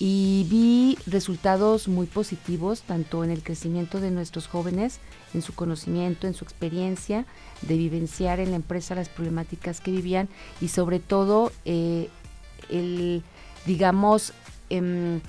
y 0.00 0.46
vi 0.48 0.96
resultados 1.06 1.88
muy 1.88 2.06
positivos 2.06 2.82
tanto 2.82 3.24
en 3.24 3.30
el 3.30 3.42
crecimiento 3.42 4.00
de 4.00 4.12
nuestros 4.12 4.46
jóvenes, 4.46 5.00
en 5.34 5.42
su 5.42 5.54
conocimiento, 5.54 6.26
en 6.26 6.34
su 6.34 6.44
experiencia 6.44 7.26
de 7.62 7.76
vivenciar 7.76 8.38
en 8.38 8.50
la 8.50 8.56
empresa 8.56 8.94
las 8.94 9.08
problemáticas 9.08 9.80
que 9.80 9.90
vivían 9.90 10.28
y 10.60 10.68
sobre 10.68 11.00
todo 11.00 11.50
eh, 11.64 12.08
el, 12.70 13.24
digamos, 13.66 14.32
em, 14.70 15.20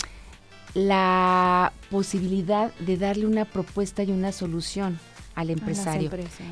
la 0.76 1.74
posibilidad 1.90 2.72
de 2.76 2.98
darle 2.98 3.26
una 3.26 3.46
propuesta 3.46 4.04
y 4.04 4.12
una 4.12 4.32
solución 4.32 5.00
al 5.34 5.50
empresario. 5.50 6.12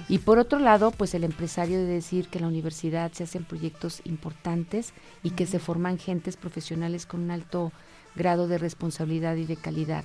Y 0.10 0.20
por 0.20 0.40
otro 0.40 0.60
lado, 0.60 0.92
pues 0.92 1.14
el 1.14 1.24
empresario 1.24 1.78
de 1.78 1.86
decir 1.86 2.30
que 2.30 2.40
en 2.40 2.44
la 2.44 2.48
universidad 2.48 3.12
se 3.12 3.26
hacen 3.26 3.44
proyectos 3.44 4.02
importantes 4.06 4.94
y 5.24 5.32
que 5.32 5.46
se 5.46 5.60
forman 5.60 6.00
gentes 6.00 6.38
profesionales 6.38 7.06
con 7.06 7.22
un 7.22 7.32
alto 7.32 7.72
grado 8.18 8.50
de 8.50 8.58
responsabilidad 8.58 9.38
y 9.38 9.46
de 9.46 9.56
calidad. 9.56 10.04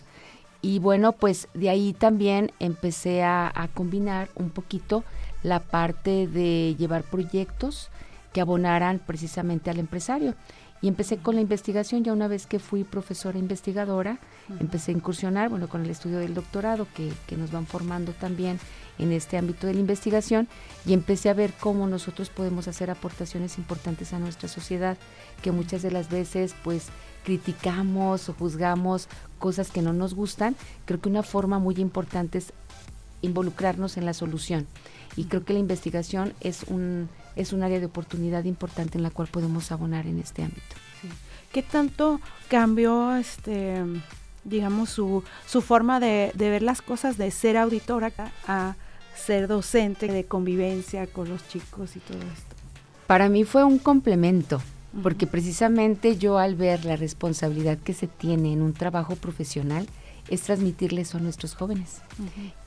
Y 0.62 0.79
bueno, 0.79 1.12
pues 1.12 1.48
de 1.55 1.70
ahí 1.70 1.92
también 1.92 2.53
empecé 2.61 3.25
a, 3.25 3.68
combinar 3.75 4.29
un 4.37 4.51
poquito 4.51 5.03
la 5.42 5.59
parte 5.59 6.29
de 6.29 6.77
llevar 6.79 7.03
proyectos 7.03 7.90
que 8.33 8.40
abonaran 8.40 9.01
precisamente 9.05 9.70
al 9.70 9.81
empresario. 9.81 10.37
Y 10.81 10.88
empecé 10.88 11.18
con 11.18 11.35
la 11.35 11.40
investigación, 11.40 12.03
ya 12.03 12.12
una 12.12 12.29
vez 12.29 12.46
que 12.46 12.59
fui 12.59 12.83
profesora 12.83 13.38
investigadora, 13.38 14.18
empecé 14.59 14.90
a 14.90 14.94
incursionar, 14.94 15.48
bueno, 15.48 15.68
con 15.68 15.83
el 15.85 15.90
estudio 15.90 16.18
del 16.18 16.35
doctorado, 16.35 16.88
que, 16.94 17.12
que, 17.29 17.37
nos 17.37 17.53
van 17.53 17.66
formando 17.66 18.12
también 18.12 18.59
en 18.98 19.12
este 19.12 19.38
ámbito 19.38 19.68
de 19.68 19.75
la 19.75 19.81
investigación, 19.81 20.48
y 20.85 20.92
empecé 20.92 21.29
a 21.29 21.35
ver 21.35 21.53
cómo 21.61 21.87
nosotros 21.87 22.31
podemos 22.31 22.66
hacer 22.66 22.90
aportaciones 22.90 23.59
importantes 23.59 24.12
a 24.12 24.18
nuestra 24.18 24.48
sociedad, 24.48 24.96
que 25.40 25.53
muchas 25.53 25.83
de 25.83 25.92
las 25.92 26.11
veces, 26.11 26.57
pues, 26.64 26.88
criticamos 27.25 28.29
o 28.29 28.35
juzgamos 28.35 29.09
cosas 29.39 29.71
que 29.71 29.83
no 29.83 29.93
nos 29.93 30.15
gustan, 30.15 30.57
creo 30.85 31.01
que 31.01 31.09
una 31.09 31.23
forma 31.23 31.59
muy 31.59 31.77
importante 31.77 32.39
es 32.39 32.53
involucrarnos 33.23 33.97
en 33.97 34.05
la 34.05 34.15
solución. 34.15 34.67
Y 35.17 35.25
creo 35.25 35.45
que 35.45 35.53
la 35.53 35.59
investigación 35.59 36.35
es 36.41 36.65
un, 36.65 37.09
es 37.37 37.53
un 37.53 37.63
área 37.63 37.81
de 37.81 37.87
oportunidad 37.87 38.45
importante 38.45 38.99
en 38.99 39.03
la 39.03 39.11
cual 39.11 39.29
podemos 39.29 39.71
abonar 39.73 40.07
en 40.07 40.19
este 40.19 40.43
ámbito. 40.43 40.77
¿Qué 41.53 41.63
tanto 41.63 42.21
cambió 42.49 43.15
este 43.17 43.83
digamos 44.45 44.91
su, 44.91 45.23
su 45.47 45.61
forma 45.61 46.01
de, 46.01 46.33
de 46.35 46.51
ver 46.51 46.63
las 46.63 46.83
cosas 46.83 47.17
de 47.17 47.31
ser 47.31 47.57
auditora 47.57 48.13
a 48.47 48.75
ser 49.15 49.47
docente 49.47 50.09
de 50.09 50.25
convivencia 50.25 51.07
con 51.07 51.29
los 51.29 51.47
chicos 51.49 51.97
y 51.97 52.01
todo 52.01 52.19
esto? 52.19 52.57
Para 53.07 53.29
mí 53.29 53.45
fue 53.45 53.63
un 53.65 53.79
complemento 53.79 54.61
porque 55.02 55.26
precisamente 55.26 56.16
yo 56.16 56.38
al 56.38 56.55
ver 56.55 56.85
la 56.85 56.96
responsabilidad 56.96 57.78
que 57.78 57.94
se 57.94 58.07
tiene 58.07 58.52
en 58.52 58.62
un 58.62 58.72
trabajo 58.72 59.16
profesional, 59.16 59.87
es 60.28 60.42
transmitirles 60.42 61.14
a 61.14 61.18
nuestros 61.18 61.55
jóvenes, 61.55 62.00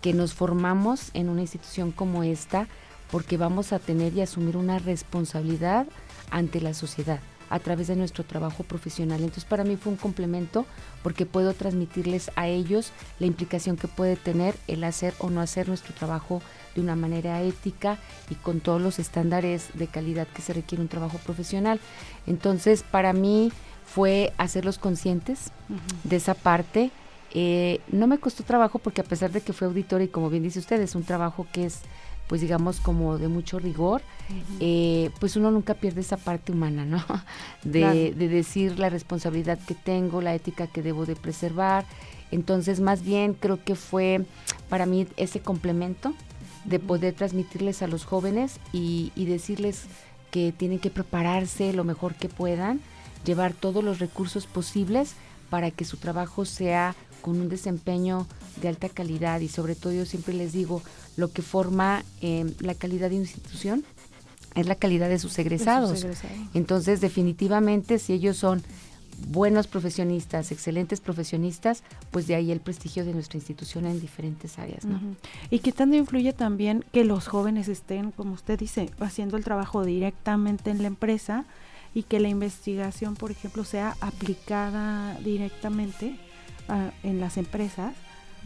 que 0.01 0.13
nos 0.13 0.33
formamos 0.33 1.09
en 1.13 1.29
una 1.29 1.41
institución 1.41 1.91
como 1.91 2.23
esta 2.23 2.67
porque 3.11 3.37
vamos 3.37 3.71
a 3.71 3.79
tener 3.79 4.13
y 4.13 4.21
asumir 4.21 4.57
una 4.57 4.79
responsabilidad 4.79 5.87
ante 6.31 6.59
la 6.59 6.73
sociedad 6.73 7.19
a 7.49 7.59
través 7.59 7.87
de 7.87 7.95
nuestro 7.95 8.23
trabajo 8.23 8.63
profesional. 8.63 9.21
Entonces 9.21 9.45
para 9.45 9.63
mí 9.63 9.77
fue 9.77 9.93
un 9.93 9.97
complemento 9.97 10.65
porque 11.03 11.25
puedo 11.25 11.53
transmitirles 11.53 12.31
a 12.35 12.47
ellos 12.47 12.91
la 13.19 13.27
implicación 13.27 13.77
que 13.77 13.87
puede 13.87 14.15
tener 14.15 14.55
el 14.67 14.83
hacer 14.83 15.13
o 15.19 15.29
no 15.29 15.41
hacer 15.41 15.67
nuestro 15.67 15.93
trabajo 15.93 16.41
de 16.75 16.81
una 16.81 16.95
manera 16.95 17.41
ética 17.41 17.97
y 18.29 18.35
con 18.35 18.59
todos 18.59 18.81
los 18.81 18.99
estándares 18.99 19.69
de 19.73 19.87
calidad 19.87 20.27
que 20.27 20.41
se 20.41 20.53
requiere 20.53 20.81
un 20.81 20.89
trabajo 20.89 21.17
profesional. 21.19 21.79
Entonces 22.27 22.83
para 22.83 23.13
mí 23.13 23.51
fue 23.85 24.33
hacerlos 24.37 24.77
conscientes 24.77 25.51
de 26.03 26.15
esa 26.17 26.33
parte. 26.33 26.91
Eh, 27.33 27.81
no 27.91 28.07
me 28.07 28.17
costó 28.17 28.43
trabajo 28.43 28.79
porque 28.79 29.01
a 29.01 29.05
pesar 29.05 29.31
de 29.31 29.41
que 29.41 29.53
fue 29.53 29.67
auditor 29.67 30.01
y 30.01 30.07
como 30.07 30.29
bien 30.29 30.43
dice 30.43 30.59
usted, 30.59 30.81
es 30.81 30.95
un 30.95 31.03
trabajo 31.03 31.47
que 31.51 31.65
es 31.65 31.81
pues 32.27 32.41
digamos 32.41 32.79
como 32.79 33.17
de 33.17 33.27
mucho 33.27 33.59
rigor, 33.59 34.01
eh, 34.59 35.11
pues 35.19 35.35
uno 35.35 35.51
nunca 35.51 35.75
pierde 35.75 36.01
esa 36.01 36.17
parte 36.17 36.51
humana, 36.51 36.85
¿no? 36.85 37.03
De, 37.63 38.13
de, 38.13 38.27
decir 38.27 38.77
la 38.77 38.89
responsabilidad 38.89 39.57
que 39.59 39.73
tengo, 39.73 40.21
la 40.21 40.35
ética 40.35 40.67
que 40.67 40.83
debo 40.83 41.05
de 41.05 41.15
preservar. 41.15 41.85
Entonces, 42.31 42.79
más 42.79 43.03
bien 43.03 43.33
creo 43.33 43.63
que 43.63 43.75
fue 43.75 44.23
para 44.69 44.85
mí 44.85 45.07
ese 45.17 45.39
complemento 45.39 46.13
de 46.65 46.79
poder 46.79 47.13
transmitirles 47.13 47.81
a 47.81 47.87
los 47.87 48.05
jóvenes 48.05 48.59
y, 48.73 49.11
y 49.15 49.25
decirles 49.25 49.83
que 50.31 50.51
tienen 50.51 50.79
que 50.79 50.89
prepararse 50.89 51.73
lo 51.73 51.83
mejor 51.83 52.15
que 52.15 52.29
puedan, 52.29 52.81
llevar 53.23 53.53
todos 53.53 53.83
los 53.83 53.99
recursos 53.99 54.47
posibles 54.47 55.13
para 55.49 55.71
que 55.71 55.85
su 55.85 55.97
trabajo 55.97 56.45
sea 56.45 56.95
con 57.21 57.39
un 57.39 57.49
desempeño 57.49 58.27
de 58.61 58.67
alta 58.67 58.89
calidad 58.89 59.39
y 59.39 59.47
sobre 59.47 59.75
todo 59.75 59.93
yo 59.93 60.05
siempre 60.05 60.33
les 60.33 60.53
digo, 60.53 60.81
lo 61.17 61.31
que 61.31 61.41
forma 61.41 62.03
eh, 62.21 62.53
la 62.59 62.75
calidad 62.75 63.09
de 63.09 63.15
institución 63.15 63.83
es 64.53 64.67
la 64.67 64.75
calidad 64.75 65.09
de 65.09 65.19
sus 65.19 65.37
egresados. 65.37 66.05
Entonces, 66.53 67.01
definitivamente, 67.01 67.99
si 67.99 68.13
ellos 68.13 68.37
son 68.37 68.63
buenos 69.27 69.67
profesionistas, 69.67 70.51
excelentes 70.51 71.01
profesionistas, 71.01 71.83
pues 72.11 72.27
de 72.27 72.35
ahí 72.35 72.51
el 72.51 72.59
prestigio 72.59 73.05
de 73.05 73.13
nuestra 73.13 73.37
institución 73.37 73.85
en 73.85 73.99
diferentes 73.99 74.59
áreas. 74.59 74.85
¿no? 74.85 74.99
Y 75.49 75.59
que 75.59 75.71
tanto 75.71 75.95
influye 75.95 76.33
también 76.33 76.85
que 76.91 77.05
los 77.05 77.27
jóvenes 77.27 77.67
estén, 77.67 78.11
como 78.11 78.33
usted 78.33 78.59
dice, 78.59 78.89
haciendo 78.99 79.37
el 79.37 79.43
trabajo 79.43 79.83
directamente 79.83 80.71
en 80.71 80.81
la 80.81 80.87
empresa 80.87 81.45
y 81.93 82.03
que 82.03 82.19
la 82.19 82.27
investigación, 82.27 83.15
por 83.15 83.31
ejemplo, 83.31 83.63
sea 83.63 83.95
aplicada 84.01 85.17
directamente 85.21 86.19
ah, 86.67 86.91
en 87.03 87.19
las 87.19 87.37
empresas 87.37 87.93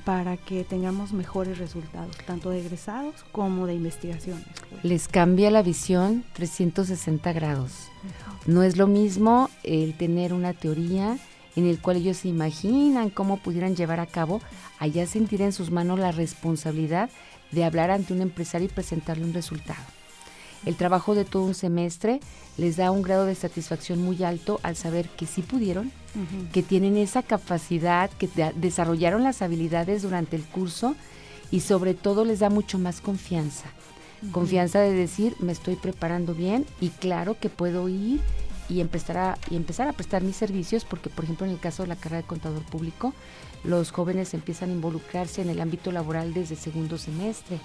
para 0.05 0.37
que 0.37 0.63
tengamos 0.63 1.13
mejores 1.13 1.57
resultados, 1.57 2.15
tanto 2.25 2.49
de 2.49 2.59
egresados 2.59 3.15
como 3.31 3.67
de 3.67 3.75
investigaciones. 3.75 4.45
Pues. 4.69 4.83
Les 4.83 5.07
cambia 5.07 5.51
la 5.51 5.61
visión 5.61 6.23
360 6.33 7.33
grados. 7.33 7.73
No 8.45 8.63
es 8.63 8.77
lo 8.77 8.87
mismo 8.87 9.49
el 9.63 9.95
tener 9.97 10.33
una 10.33 10.53
teoría 10.53 11.17
en 11.55 11.67
el 11.67 11.79
cual 11.79 11.97
ellos 11.97 12.17
se 12.17 12.29
imaginan 12.29 13.09
cómo 13.09 13.37
pudieran 13.37 13.75
llevar 13.75 13.99
a 13.99 14.05
cabo, 14.05 14.41
allá 14.79 15.05
sentir 15.05 15.41
en 15.41 15.51
sus 15.51 15.71
manos 15.71 15.99
la 15.99 16.11
responsabilidad 16.11 17.09
de 17.51 17.65
hablar 17.65 17.91
ante 17.91 18.13
un 18.13 18.21
empresario 18.21 18.67
y 18.67 18.71
presentarle 18.71 19.25
un 19.25 19.33
resultado. 19.33 19.83
El 20.65 20.75
trabajo 20.75 21.15
de 21.15 21.25
todo 21.25 21.43
un 21.43 21.55
semestre 21.55 22.19
les 22.57 22.77
da 22.77 22.91
un 22.91 23.01
grado 23.01 23.25
de 23.25 23.35
satisfacción 23.35 24.01
muy 24.01 24.23
alto 24.23 24.59
al 24.63 24.75
saber 24.75 25.09
que 25.09 25.25
sí 25.25 25.41
pudieron, 25.41 25.91
que 26.51 26.63
tienen 26.63 26.97
esa 26.97 27.23
capacidad, 27.23 28.09
que 28.11 28.29
desarrollaron 28.55 29.23
las 29.23 29.41
habilidades 29.41 30.01
durante 30.01 30.35
el 30.35 30.43
curso 30.43 30.95
y 31.51 31.61
sobre 31.61 31.93
todo 31.93 32.25
les 32.25 32.39
da 32.39 32.49
mucho 32.49 32.79
más 32.79 33.01
confianza. 33.01 33.65
Confianza 34.31 34.79
de 34.79 34.91
decir, 34.91 35.35
me 35.39 35.51
estoy 35.51 35.75
preparando 35.75 36.33
bien 36.33 36.65
y 36.81 36.89
claro 36.89 37.37
que 37.39 37.49
puedo 37.49 37.87
ir 37.87 38.19
y 38.67 38.81
empezar 38.81 39.17
a, 39.17 39.37
y 39.49 39.55
empezar 39.55 39.87
a 39.87 39.93
prestar 39.93 40.21
mis 40.21 40.35
servicios, 40.35 40.85
porque 40.85 41.09
por 41.09 41.23
ejemplo 41.23 41.45
en 41.45 41.53
el 41.53 41.59
caso 41.59 41.83
de 41.83 41.89
la 41.89 41.95
carrera 41.95 42.21
de 42.21 42.27
contador 42.27 42.61
público, 42.63 43.13
los 43.63 43.91
jóvenes 43.91 44.33
empiezan 44.33 44.69
a 44.69 44.73
involucrarse 44.73 45.41
en 45.41 45.49
el 45.49 45.59
ámbito 45.59 45.91
laboral 45.91 46.33
desde 46.33 46.55
segundo 46.55 46.97
semestre, 46.97 47.59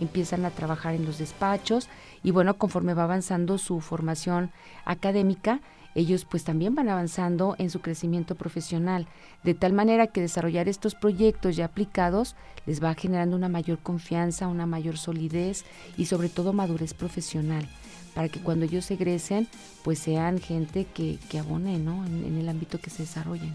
empiezan 0.00 0.44
a 0.44 0.50
trabajar 0.50 0.94
en 0.94 1.04
los 1.04 1.18
despachos 1.18 1.88
y 2.22 2.30
bueno, 2.30 2.58
conforme 2.58 2.94
va 2.94 3.04
avanzando 3.04 3.58
su 3.58 3.80
formación 3.80 4.50
académica, 4.84 5.60
ellos 5.94 6.24
pues 6.24 6.44
también 6.44 6.74
van 6.74 6.88
avanzando 6.88 7.54
en 7.58 7.70
su 7.70 7.80
crecimiento 7.80 8.34
profesional, 8.34 9.06
de 9.44 9.54
tal 9.54 9.72
manera 9.72 10.06
que 10.06 10.20
desarrollar 10.20 10.68
estos 10.68 10.94
proyectos 10.94 11.56
ya 11.56 11.66
aplicados 11.66 12.34
les 12.66 12.82
va 12.82 12.94
generando 12.94 13.36
una 13.36 13.48
mayor 13.48 13.78
confianza, 13.78 14.48
una 14.48 14.66
mayor 14.66 14.96
solidez 14.96 15.64
y 15.96 16.06
sobre 16.06 16.28
todo 16.28 16.52
madurez 16.52 16.94
profesional, 16.94 17.68
para 18.14 18.28
que 18.28 18.40
cuando 18.40 18.64
ellos 18.64 18.90
egresen 18.90 19.48
pues 19.84 19.98
sean 19.98 20.38
gente 20.38 20.84
que, 20.84 21.18
que 21.28 21.38
abone 21.38 21.78
¿no? 21.78 22.04
en, 22.06 22.38
el 22.38 22.48
ámbito 22.48 22.80
que 22.80 22.90
se 22.90 23.02
desarrollen. 23.02 23.52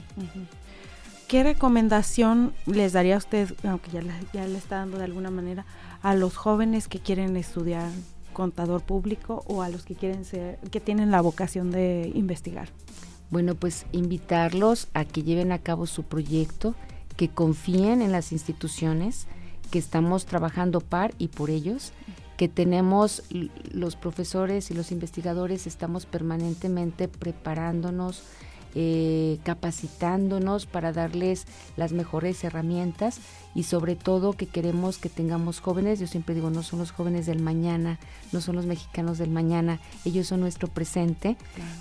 ¿Qué 1.28 1.44
recomendación 1.44 2.54
les 2.66 2.94
daría 2.94 3.16
a 3.16 3.18
usted, 3.18 3.54
aunque 3.64 3.92
ya 3.92 4.02
ya 4.34 4.48
le 4.48 4.58
está 4.58 4.78
dando 4.78 4.98
de 4.98 5.04
alguna 5.04 5.30
manera, 5.30 5.66
a 6.02 6.16
los 6.16 6.38
jóvenes 6.38 6.88
que 6.88 7.00
quieren 7.00 7.36
estudiar 7.36 7.90
contador 8.38 8.84
público 8.84 9.44
o 9.48 9.64
a 9.64 9.70
los 9.70 9.84
que 9.84 9.96
quieren 9.96 10.24
ser, 10.24 10.60
que 10.70 10.80
tienen 10.80 11.10
la 11.10 11.22
vocación 11.22 11.72
de 11.72 12.12
investigar? 12.14 12.70
Bueno, 13.32 13.56
pues 13.56 13.88
invitarlos 13.92 14.90
a 14.94 15.06
que 15.06 15.24
lleven 15.24 15.52
a 15.52 15.58
cabo 15.58 15.88
su 15.88 16.04
proyecto, 16.04 16.76
que 17.16 17.30
confíen 17.30 18.04
en 18.04 18.12
las 18.12 18.32
instituciones, 18.32 19.26
que 19.72 19.80
estamos 19.80 20.28
trabajando 20.28 20.82
par 20.82 21.16
y 21.18 21.30
por 21.30 21.50
ellos, 21.50 21.94
que 22.38 22.48
tenemos 22.48 23.24
los 23.72 23.96
profesores 23.96 24.70
y 24.70 24.76
los 24.76 24.92
investigadores, 24.92 25.66
estamos 25.66 26.06
permanentemente 26.06 27.08
preparándonos, 27.08 28.22
eh, 28.80 29.40
capacitándonos 29.44 30.68
para 30.68 30.94
darles 30.94 31.48
las 31.78 31.94
mejores 31.94 32.44
herramientas 32.44 33.20
y 33.56 33.64
sobre 33.64 33.96
todo 33.96 34.34
que 34.34 34.46
queremos 34.46 35.00
que 35.00 35.10
tengamos 35.10 35.62
jóvenes, 35.62 36.00
yo 36.00 36.06
siempre 36.06 36.36
digo, 36.36 36.52
no 36.52 36.62
son 36.62 36.78
los 36.78 36.92
jóvenes 36.92 37.26
del 37.26 37.42
mañana, 37.42 37.98
no 38.32 38.40
son 38.40 38.56
los 38.56 38.68
mexicanos 38.68 39.18
del 39.18 39.32
mañana, 39.32 39.80
ellos 40.06 40.28
son 40.28 40.42
nuestro 40.42 40.68
presente, 40.68 41.38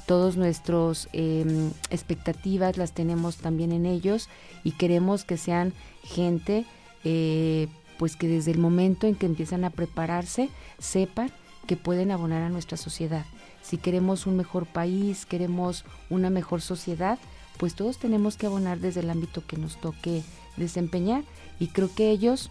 todos 0.07 0.39
nuestros 0.39 1.11
em, 1.13 1.71
expectativas 1.91 2.79
las 2.79 2.93
tenemos 2.93 3.37
también 3.37 3.73
en 3.73 3.85
ellos 3.85 4.31
y 4.65 4.71
queremos 4.71 5.25
que 5.25 5.37
sean 5.37 5.75
gente 6.03 6.65
eh, 7.05 7.69
pues 7.99 8.17
que 8.17 8.27
desde 8.27 8.53
el 8.53 8.59
momento 8.59 9.07
en 9.07 9.17
que 9.17 9.27
empiezan 9.27 9.67
a 9.67 9.71
prepararse 9.71 10.49
sepan 10.79 11.31
que 11.67 11.77
pueden 11.77 12.11
abonar 12.11 12.41
a 12.41 12.49
nuestra 12.49 12.79
sociedad 12.79 13.27
si 13.67 13.79
queremos 13.79 14.27
un 14.27 14.37
mejor 14.37 14.65
país, 14.67 15.27
queremos 15.27 15.85
una 16.09 16.31
mejor 16.31 16.61
sociedad, 16.63 17.19
pues 17.59 17.75
todos 17.75 17.99
tenemos 17.99 18.37
que 18.37 18.47
abonar 18.47 18.79
desde 18.79 19.01
el 19.01 19.11
ámbito 19.11 19.45
que 19.45 19.57
nos 19.57 19.81
toque 19.81 20.23
desempeñar. 20.57 21.25
Y 21.59 21.69
creo 21.69 21.93
que 21.93 22.11
ellos 22.11 22.51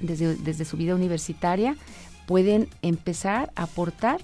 desde, 0.00 0.36
desde 0.36 0.64
su 0.64 0.76
vida 0.76 0.94
universitaria 0.94 1.76
pueden 2.26 2.68
empezar 2.82 3.50
a 3.56 3.64
aportar. 3.64 4.20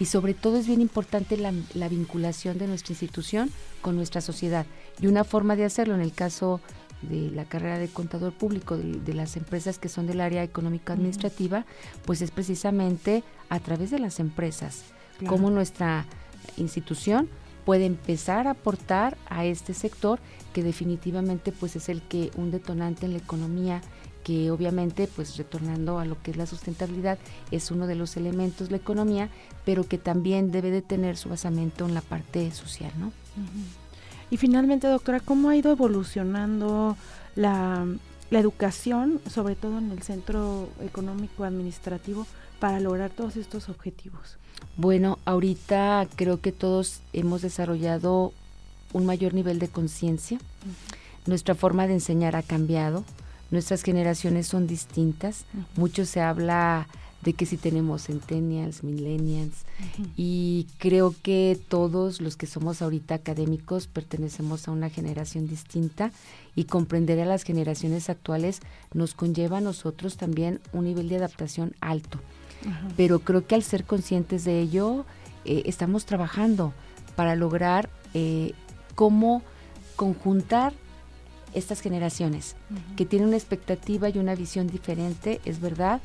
Y 0.00 0.06
sobre 0.06 0.32
todo 0.32 0.56
es 0.56 0.66
bien 0.66 0.80
importante 0.80 1.36
la, 1.36 1.88
vinculación 1.88 2.56
de 2.56 2.66
nuestra 2.66 2.92
institución 2.92 3.50
con 3.82 3.94
nuestra 3.94 4.22
sociedad. 4.22 4.64
Y 5.02 5.06
una 5.06 5.24
forma 5.24 5.54
de 5.54 5.66
hacerlo 5.66 5.94
en 5.94 6.00
el 6.00 6.14
caso 6.14 6.62
de 7.02 7.30
la 7.30 7.44
carrera 7.44 7.78
de 7.78 7.88
contador 7.88 8.32
público 8.32 8.78
de, 8.78 9.12
las 9.12 9.36
empresas 9.36 9.78
que 9.78 9.90
son 9.90 10.06
del 10.06 10.22
área 10.22 10.42
económica 10.44 10.94
administrativa, 10.94 11.66
pues 12.06 12.22
es 12.22 12.30
precisamente 12.30 13.22
a 13.50 13.60
través 13.60 13.90
de 13.90 13.98
las 13.98 14.18
empresas 14.18 14.84
cómo 15.26 15.50
nuestra 15.50 16.06
institución 16.56 17.28
puede 17.64 17.84
empezar 17.84 18.46
a 18.46 18.52
aportar 18.52 19.18
a 19.28 19.44
este 19.44 19.74
sector 19.74 20.20
que 20.54 20.62
definitivamente 20.62 21.52
pues 21.52 21.76
es 21.76 21.88
el 21.88 22.00
que 22.00 22.30
un 22.36 22.50
detonante 22.50 23.04
en 23.04 23.12
la 23.12 23.18
economía 23.18 23.82
que 24.24 24.50
obviamente 24.50 25.06
pues 25.06 25.36
retornando 25.36 25.98
a 25.98 26.04
lo 26.04 26.20
que 26.22 26.30
es 26.30 26.36
la 26.36 26.46
sustentabilidad 26.46 27.18
es 27.50 27.70
uno 27.70 27.86
de 27.86 27.94
los 27.94 28.16
elementos 28.16 28.68
de 28.68 28.72
la 28.72 28.76
economía 28.78 29.28
pero 29.64 29.86
que 29.86 29.98
también 29.98 30.50
debe 30.50 30.70
de 30.70 30.82
tener 30.82 31.16
su 31.16 31.28
basamento 31.28 31.86
en 31.86 31.94
la 31.94 32.00
parte 32.00 32.50
social 32.52 32.92
¿no? 32.98 33.12
y 34.30 34.38
finalmente 34.38 34.86
doctora 34.86 35.20
cómo 35.20 35.50
ha 35.50 35.56
ido 35.56 35.70
evolucionando 35.70 36.96
la, 37.36 37.86
la 38.30 38.38
educación 38.38 39.20
sobre 39.28 39.56
todo 39.56 39.76
en 39.76 39.90
el 39.90 40.02
centro 40.02 40.70
económico 40.80 41.44
administrativo 41.44 42.26
para 42.60 42.80
lograr 42.80 43.10
todos 43.10 43.36
estos 43.36 43.68
objetivos 43.68 44.38
bueno, 44.76 45.18
ahorita 45.24 46.06
creo 46.16 46.40
que 46.40 46.52
todos 46.52 47.00
hemos 47.12 47.42
desarrollado 47.42 48.32
un 48.92 49.06
mayor 49.06 49.34
nivel 49.34 49.58
de 49.58 49.68
conciencia. 49.68 50.38
Nuestra 51.26 51.54
forma 51.54 51.86
de 51.86 51.94
enseñar 51.94 52.36
ha 52.36 52.42
cambiado. 52.42 53.04
Nuestras 53.50 53.82
generaciones 53.82 54.46
son 54.46 54.66
distintas. 54.66 55.44
Mucho 55.76 56.06
se 56.06 56.20
habla 56.20 56.86
de 57.22 57.32
que 57.32 57.46
si 57.46 57.56
tenemos 57.56 58.04
centennials, 58.04 58.84
millennials, 58.84 59.64
y 60.16 60.66
creo 60.78 61.14
que 61.22 61.58
todos 61.68 62.20
los 62.20 62.36
que 62.36 62.46
somos 62.46 62.80
ahorita 62.80 63.16
académicos 63.16 63.88
pertenecemos 63.88 64.68
a 64.68 64.70
una 64.70 64.88
generación 64.88 65.48
distinta 65.48 66.12
y 66.54 66.64
comprender 66.64 67.18
a 67.20 67.26
las 67.26 67.42
generaciones 67.42 68.08
actuales 68.08 68.60
nos 68.94 69.14
conlleva 69.14 69.58
a 69.58 69.62
nosotros 69.62 70.16
también 70.16 70.60
un 70.72 70.84
nivel 70.84 71.08
de 71.08 71.16
adaptación 71.16 71.74
alto. 71.80 72.20
Pero 72.96 73.20
creo 73.20 73.46
que 73.46 73.54
al 73.54 73.62
ser 73.62 73.84
conscientes 73.84 74.44
de 74.44 74.60
ello, 74.60 75.04
eh, 75.44 75.62
estamos 75.66 76.04
trabajando 76.04 76.72
para 77.16 77.36
lograr 77.36 77.88
eh, 78.14 78.52
cómo 78.94 79.42
conjuntar 79.96 80.72
estas 81.54 81.80
generaciones, 81.80 82.56
que 82.96 83.06
tienen 83.06 83.28
una 83.28 83.36
expectativa 83.36 84.08
y 84.08 84.18
una 84.18 84.34
visión 84.34 84.68
diferente, 84.68 85.40
es 85.44 85.60
verdad, 85.60 86.00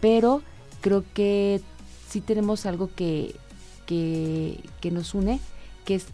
pero 0.00 0.42
creo 0.80 1.04
que 1.14 1.60
sí 2.08 2.20
tenemos 2.20 2.66
algo 2.66 2.90
que, 2.94 3.34
que, 3.86 4.90
nos 4.90 5.14
une, 5.14 5.40
que 5.84 5.96
es 5.96 6.06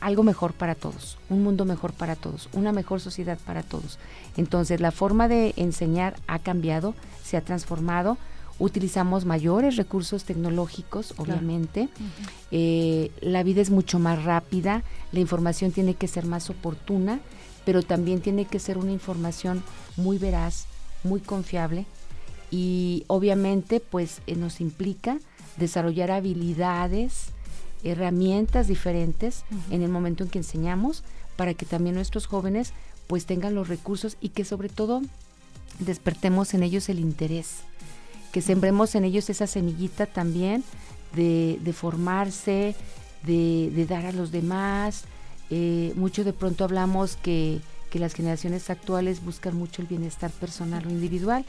algo 0.00 0.22
mejor 0.22 0.52
para 0.52 0.74
todos, 0.74 1.18
un 1.28 1.42
mundo 1.42 1.64
mejor 1.64 1.92
para 1.92 2.16
todos, 2.16 2.48
una 2.52 2.72
mejor 2.72 3.00
sociedad 3.00 3.38
para 3.46 3.62
todos. 3.62 3.98
Entonces 4.36 4.80
la 4.80 4.90
forma 4.90 5.28
de 5.28 5.54
enseñar 5.56 6.16
ha 6.26 6.38
cambiado, 6.38 6.94
se 7.24 7.36
ha 7.36 7.40
transformado, 7.40 8.18
utilizamos 8.58 9.24
mayores 9.24 9.76
recursos 9.76 10.24
tecnológicos, 10.24 11.14
obviamente, 11.16 11.88
eh, 12.50 13.10
la 13.20 13.42
vida 13.42 13.60
es 13.60 13.70
mucho 13.70 13.98
más 13.98 14.24
rápida, 14.24 14.82
la 15.12 15.20
información 15.20 15.70
tiene 15.70 15.94
que 15.94 16.08
ser 16.08 16.26
más 16.26 16.50
oportuna, 16.50 17.20
pero 17.64 17.82
también 17.82 18.20
tiene 18.20 18.44
que 18.46 18.58
ser 18.58 18.78
una 18.78 18.92
información 18.92 19.62
muy 19.96 20.18
veraz, 20.18 20.66
muy 21.04 21.20
confiable, 21.20 21.86
y 22.50 23.04
obviamente 23.08 23.80
pues 23.80 24.22
eh, 24.26 24.34
nos 24.34 24.60
implica 24.60 25.18
desarrollar 25.56 26.10
habilidades, 26.10 27.26
herramientas 27.84 28.66
diferentes 28.66 29.44
en 29.70 29.82
el 29.82 29.90
momento 29.90 30.24
en 30.24 30.30
que 30.30 30.38
enseñamos 30.38 31.04
para 31.36 31.54
que 31.54 31.66
también 31.66 31.94
nuestros 31.94 32.26
jóvenes 32.26 32.72
pues 33.06 33.26
tengan 33.26 33.54
los 33.54 33.68
recursos 33.68 34.16
y 34.20 34.30
que 34.30 34.44
sobre 34.44 34.68
todo 34.68 35.02
despertemos 35.78 36.54
en 36.54 36.62
ellos 36.62 36.88
el 36.88 36.98
interés, 36.98 37.58
que 38.32 38.42
sembremos 38.42 38.94
en 38.94 39.04
ellos 39.04 39.30
esa 39.30 39.46
semillita 39.46 40.06
también 40.06 40.64
de, 41.14 41.72
formarse, 41.72 42.74
de, 43.24 43.86
dar 43.88 44.06
a 44.06 44.12
los 44.12 44.30
demás. 44.30 45.04
Eh, 45.50 45.92
mucho 45.96 46.24
de 46.24 46.32
pronto 46.32 46.64
hablamos 46.64 47.16
que 47.16 47.60
que 47.88 47.98
las 47.98 48.14
generaciones 48.14 48.70
actuales 48.70 49.24
buscan 49.24 49.56
mucho 49.56 49.82
el 49.82 49.88
bienestar 49.88 50.30
personal 50.30 50.86
o 50.86 50.90
individual, 50.90 51.44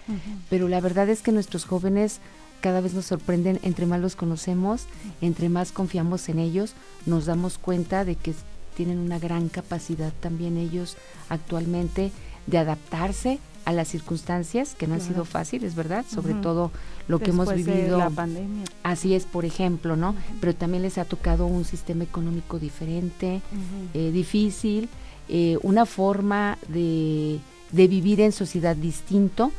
pero 0.50 0.68
la 0.68 0.82
verdad 0.82 1.10
es 1.10 1.22
que 1.22 1.32
nuestros 1.32 1.66
jóvenes 1.66 2.20
cada 2.62 2.82
vez 2.82 2.94
nos 2.94 3.06
sorprenden, 3.06 3.60
entre 3.64 3.86
más 3.86 4.02
los 4.02 4.16
conocemos, 4.16 4.86
entre 5.22 5.50
más 5.50 5.72
confiamos 5.72 6.28
en 6.30 6.40
ellos, 6.40 6.74
nos 7.06 7.26
damos 7.26 7.58
cuenta 7.58 8.06
de 8.06 8.16
que 8.16 8.34
tienen 8.76 9.00
una 9.00 9.20
gran 9.20 9.50
capacidad 9.50 10.14
también 10.20 10.58
ellos 10.58 10.98
actualmente 11.30 12.12
de 12.48 12.58
adaptarse 12.58 13.40
a 13.70 13.72
las 13.72 13.88
circunstancias 13.88 14.74
que 14.74 14.88
no 14.88 14.96
han 14.96 15.02
sido 15.02 15.26
fáciles, 15.26 15.76
¿verdad? 15.76 16.04
Sobre 16.12 16.34
todo 16.34 16.72
lo 17.08 17.20
que 17.20 17.30
hemos 17.30 17.54
vivido. 17.54 18.00
la 18.00 18.10
pandemia. 18.10 18.66
Así 18.82 19.14
es, 19.14 19.26
por 19.26 19.46
ejemplo, 19.46 19.96
¿no? 19.96 20.16
Pero 20.42 20.56
también 20.56 20.82
les 20.82 20.98
ha 20.98 21.06
tocado 21.06 21.46
un 21.46 21.66
sistema 21.66 22.04
económico 22.04 22.58
diferente, 22.58 23.42
eh, 23.94 24.10
difícil, 24.12 24.90
eh, 25.28 25.60
una 25.62 25.86
forma 25.86 26.58
de, 26.68 27.40
vivir 27.72 28.22
en 28.22 28.32
sociedad 28.32 28.76
distinto 28.76 29.52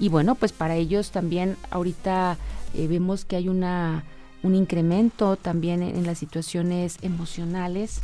y 0.00 0.08
bueno, 0.08 0.34
pues 0.34 0.52
para 0.52 0.76
ellos 0.76 1.10
también 1.10 1.56
ahorita 1.70 2.38
eh, 2.72 2.86
vemos 2.86 3.26
que 3.26 3.36
hay 3.36 3.50
una, 3.50 4.04
un 4.42 4.54
incremento 4.54 5.36
también 5.36 5.82
en, 5.82 6.06
las 6.06 6.16
situaciones 6.16 6.96
emocionales 7.02 8.00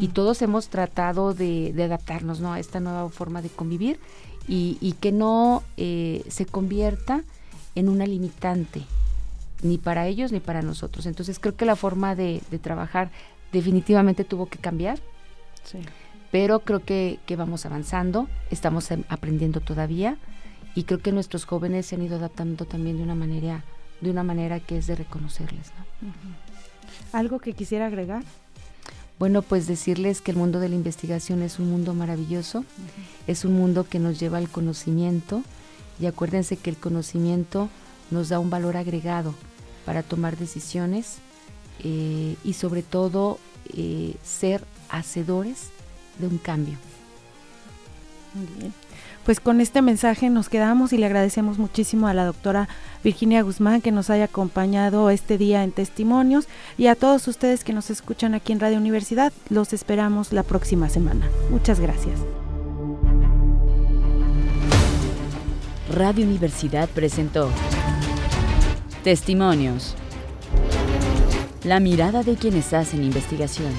y 0.00 0.08
todos 0.08 0.42
hemos 0.42 0.66
tratado 0.66 1.32
de, 1.32 1.72
adaptarnos 1.78 2.40
¿no? 2.40 2.52
a 2.52 2.58
esta 2.58 2.80
nueva 2.80 3.08
forma 3.08 3.40
de 3.40 3.50
convivir 3.50 4.00
y, 4.52 4.94
que 5.00 5.12
no 5.12 5.62
eh, 5.76 6.24
se 6.28 6.44
convierta 6.44 7.22
en 7.76 7.88
una 7.88 8.04
limitante 8.04 8.82
ni 9.62 9.78
para 9.78 10.08
ellos 10.08 10.32
ni 10.32 10.40
para 10.40 10.60
nosotros. 10.60 11.06
Entonces 11.06 11.38
creo 11.38 11.54
que 11.54 11.64
la 11.64 11.76
forma 11.76 12.16
de, 12.16 12.42
de 12.50 12.58
trabajar 12.58 13.10
definitivamente 13.52 14.24
tuvo 14.24 14.46
que 14.46 14.58
cambiar. 14.58 14.98
Sí 15.62 15.78
pero 16.30 16.60
creo 16.60 16.84
que, 16.84 17.18
vamos 17.36 17.66
avanzando, 17.66 18.28
estamos 18.50 18.90
em, 18.90 19.04
aprendiendo 19.08 19.60
todavía 19.60 20.16
y 20.74 20.84
creo 20.84 21.00
que 21.00 21.12
nuestros 21.12 21.44
jóvenes 21.44 21.86
se 21.86 21.96
han 21.96 22.02
ido 22.02 22.16
adaptando 22.16 22.64
también 22.64 22.96
de 22.96 23.02
una 23.02 23.14
manera, 23.14 23.64
de 24.00 24.10
una 24.10 24.22
manera 24.22 24.60
que 24.60 24.78
es 24.78 24.86
de 24.86 24.94
reconocerles. 24.94 25.72
¿Algo 27.12 27.40
que 27.40 27.52
quisiera 27.52 27.86
agregar? 27.86 28.22
Bueno, 29.20 29.42
pues 29.42 29.66
decirles 29.66 30.22
que 30.22 30.30
el 30.30 30.38
mundo 30.38 30.60
de 30.60 30.70
la 30.70 30.76
investigación 30.76 31.42
es 31.42 31.58
un 31.58 31.70
mundo 31.70 31.92
maravilloso, 31.92 32.64
es 33.26 33.44
un 33.44 33.52
mundo 33.52 33.84
que 33.84 33.98
nos 33.98 34.18
lleva 34.18 34.38
al 34.38 34.48
conocimiento 34.48 35.42
y 36.00 36.06
acuérdense 36.06 36.56
que 36.56 36.70
el 36.70 36.78
conocimiento 36.78 37.68
nos 38.10 38.30
da 38.30 38.38
un 38.38 38.48
valor 38.48 38.78
agregado 38.78 39.34
para 39.84 40.02
tomar 40.02 40.38
decisiones 40.38 41.18
eh, 41.84 42.36
y 42.44 42.54
sobre 42.54 42.82
todo 42.82 43.38
eh, 43.74 44.16
ser 44.24 44.64
hacedores 44.88 45.68
de 46.18 46.26
un 46.26 46.38
cambio. 46.38 46.78
Muy 48.32 48.46
bien. 48.58 48.72
Pues 49.30 49.38
con 49.38 49.60
este 49.60 49.80
mensaje 49.80 50.28
nos 50.28 50.48
quedamos 50.48 50.92
y 50.92 50.98
le 50.98 51.06
agradecemos 51.06 51.56
muchísimo 51.56 52.08
a 52.08 52.14
la 52.14 52.24
doctora 52.24 52.68
Virginia 53.04 53.42
Guzmán 53.42 53.80
que 53.80 53.92
nos 53.92 54.10
haya 54.10 54.24
acompañado 54.24 55.08
este 55.08 55.38
día 55.38 55.62
en 55.62 55.70
testimonios 55.70 56.48
y 56.76 56.88
a 56.88 56.96
todos 56.96 57.28
ustedes 57.28 57.62
que 57.62 57.72
nos 57.72 57.90
escuchan 57.90 58.34
aquí 58.34 58.52
en 58.52 58.58
Radio 58.58 58.78
Universidad. 58.78 59.32
Los 59.48 59.72
esperamos 59.72 60.32
la 60.32 60.42
próxima 60.42 60.88
semana. 60.88 61.30
Muchas 61.48 61.78
gracias. 61.78 62.18
Radio 65.94 66.26
Universidad 66.26 66.88
presentó 66.88 67.50
Testimonios. 69.04 69.94
La 71.62 71.78
mirada 71.78 72.24
de 72.24 72.34
quienes 72.34 72.72
hacen 72.72 73.04
investigación. 73.04 73.70